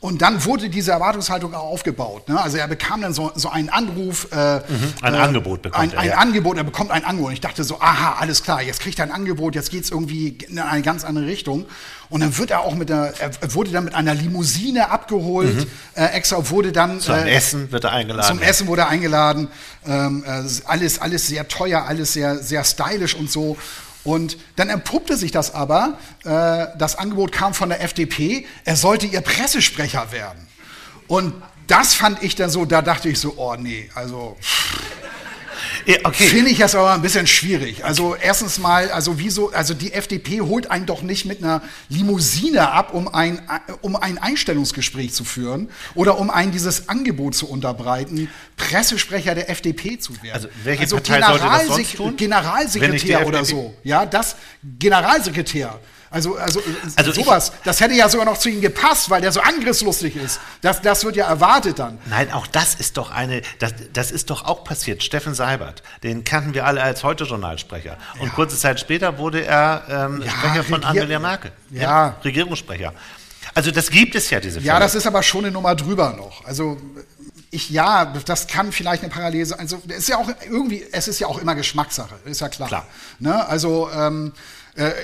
[0.00, 2.28] und dann wurde diese Erwartungshaltung auch aufgebaut.
[2.28, 2.40] Ne?
[2.40, 4.28] Also er bekam dann so, so einen Anruf.
[4.30, 4.62] Äh, mhm,
[5.02, 5.98] ein äh, Angebot bekommt ein, er.
[5.98, 6.18] Ein ja.
[6.18, 7.30] Angebot, er bekommt ein Angebot.
[7.30, 9.90] Und ich dachte so, aha, alles klar, jetzt kriegt er ein Angebot, jetzt geht es
[9.90, 11.66] irgendwie in eine ganz andere Richtung.
[12.10, 15.66] Und dann wird er auch mit der, er wurde dann mit einer Limousine abgeholt, mhm.
[15.94, 17.00] äh, extra wurde dann.
[17.00, 18.28] Zum Essen wird er eingeladen.
[18.28, 18.48] Zum ja.
[18.48, 19.48] Essen wurde er eingeladen.
[19.84, 23.56] Ähm, äh, alles, alles sehr teuer, alles sehr, sehr stylisch und so.
[24.08, 29.04] Und dann entpuppte sich das aber, äh, das Angebot kam von der FDP, er sollte
[29.04, 30.48] ihr Pressesprecher werden.
[31.08, 31.34] Und
[31.66, 34.38] das fand ich dann so, da dachte ich so, oh nee, also.
[36.04, 36.24] Okay.
[36.24, 37.84] Finde ich jetzt aber ein bisschen schwierig.
[37.84, 42.70] Also erstens mal, also wieso, also die FDP holt einen doch nicht mit einer Limousine
[42.72, 43.40] ab, um ein,
[43.80, 49.98] um ein Einstellungsgespräch zu führen oder um einen dieses Angebot zu unterbreiten, Pressesprecher der FDP
[49.98, 50.34] zu werden.
[50.34, 52.16] Also welche also Partei sollte das sonst tun?
[52.16, 53.74] Generalsekretär oder so.
[53.82, 54.36] Ja, das
[54.78, 55.80] Generalsekretär.
[56.10, 56.62] Also, also,
[56.96, 60.16] also sowas, ich, das hätte ja sogar noch zu ihm gepasst, weil der so angriffslustig
[60.16, 60.40] ist.
[60.62, 61.98] Das, das wird ja erwartet dann.
[62.06, 65.02] Nein, auch das ist doch eine, das, das ist doch auch passiert.
[65.02, 67.98] Steffen Seibert, den kannten wir alle als Heute-Journalsprecher.
[68.20, 68.32] Und ja.
[68.32, 71.52] kurze Zeit später wurde er ähm, ja, Sprecher von Regier Angela Merkel.
[71.70, 71.82] Ja.
[71.82, 72.16] ja.
[72.24, 72.94] Regierungssprecher.
[73.54, 74.66] Also das gibt es ja, diese Fälle.
[74.66, 76.44] Ja, das ist aber schon eine Nummer drüber noch.
[76.44, 76.78] Also
[77.50, 79.58] ich, ja, das kann vielleicht eine Parallele sein.
[79.58, 82.68] Also, es ist ja auch irgendwie, es ist ja auch immer Geschmackssache, ist ja klar.
[82.68, 82.86] klar.
[83.18, 83.46] Ne?
[83.48, 84.38] Also, ähm, äh,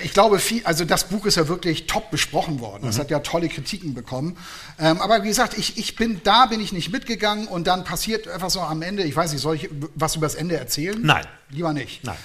[0.04, 2.88] ich glaube, viel, also das Buch ist ja wirklich top besprochen worden.
[2.88, 3.00] Es mhm.
[3.00, 4.36] hat ja tolle Kritiken bekommen.
[4.78, 8.26] Ähm, aber wie gesagt, ich, ich bin, da bin ich nicht mitgegangen und dann passiert
[8.26, 9.02] etwas so am Ende.
[9.02, 11.00] Ich weiß nicht, soll ich was über das Ende erzählen?
[11.02, 11.26] Nein.
[11.50, 12.04] Lieber nicht.
[12.04, 12.16] Nein.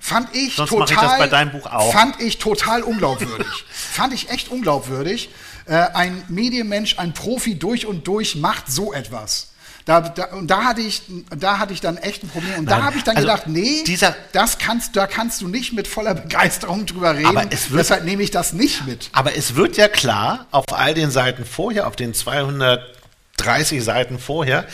[0.00, 0.90] Fand ich Sonst total.
[0.90, 1.92] Ich das bei deinem Buch auch.
[1.92, 3.64] Fand ich total unglaubwürdig.
[3.70, 5.30] fand ich echt unglaubwürdig.
[5.66, 9.47] Äh, ein Medienmensch, ein Profi durch und durch macht so etwas.
[9.88, 11.00] Da, da, und da hatte, ich,
[11.34, 12.58] da hatte ich dann echt ein Problem.
[12.58, 12.78] Und Nein.
[12.78, 15.88] da habe ich dann also gedacht, nee, dieser, das kannst, da kannst du nicht mit
[15.88, 17.24] voller Begeisterung drüber reden.
[17.24, 19.08] Aber es wird, Deshalb nehme ich das nicht mit.
[19.12, 24.66] Aber es wird ja klar, auf all den Seiten vorher, auf den 230 Seiten vorher,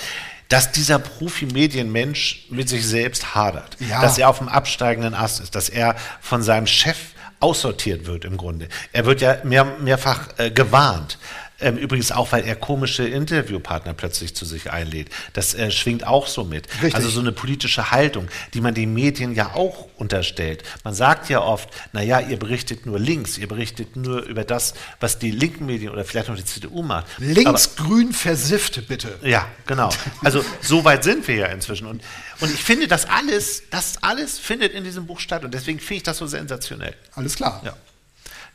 [0.49, 3.77] dass dieser Profi-Medienmensch mit sich selbst hadert.
[3.79, 4.03] Ja.
[4.03, 6.97] Dass er auf dem absteigenden Ast ist, dass er von seinem Chef
[7.39, 8.69] aussortiert wird im Grunde.
[8.93, 11.19] Er wird ja mehr, mehrfach äh, gewarnt.
[11.61, 15.09] Ähm, übrigens auch, weil er komische Interviewpartner plötzlich zu sich einlädt.
[15.34, 16.68] Das äh, schwingt auch so mit.
[16.74, 16.96] Richtig.
[16.96, 20.64] Also so eine politische Haltung, die man den Medien ja auch unterstellt.
[20.82, 25.20] Man sagt ja oft, naja, ihr berichtet nur links, ihr berichtet nur über das, was
[25.20, 27.07] die linken Medien oder vielleicht noch die CDU macht.
[27.18, 29.16] Linksgrün versifft, bitte.
[29.22, 29.90] Ja, genau.
[30.24, 31.86] Also so weit sind wir ja inzwischen.
[31.86, 32.02] Und,
[32.40, 35.44] und ich finde, das alles, das alles findet in diesem Buch statt.
[35.44, 36.94] Und deswegen finde ich das so sensationell.
[37.14, 37.62] Alles klar.
[37.64, 37.76] Ja.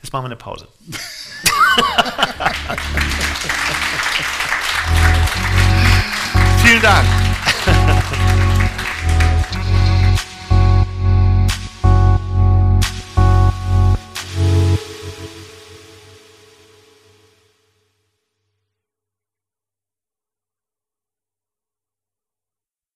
[0.01, 0.67] Jetzt machen wir eine Pause.
[6.63, 7.07] Vielen Dank.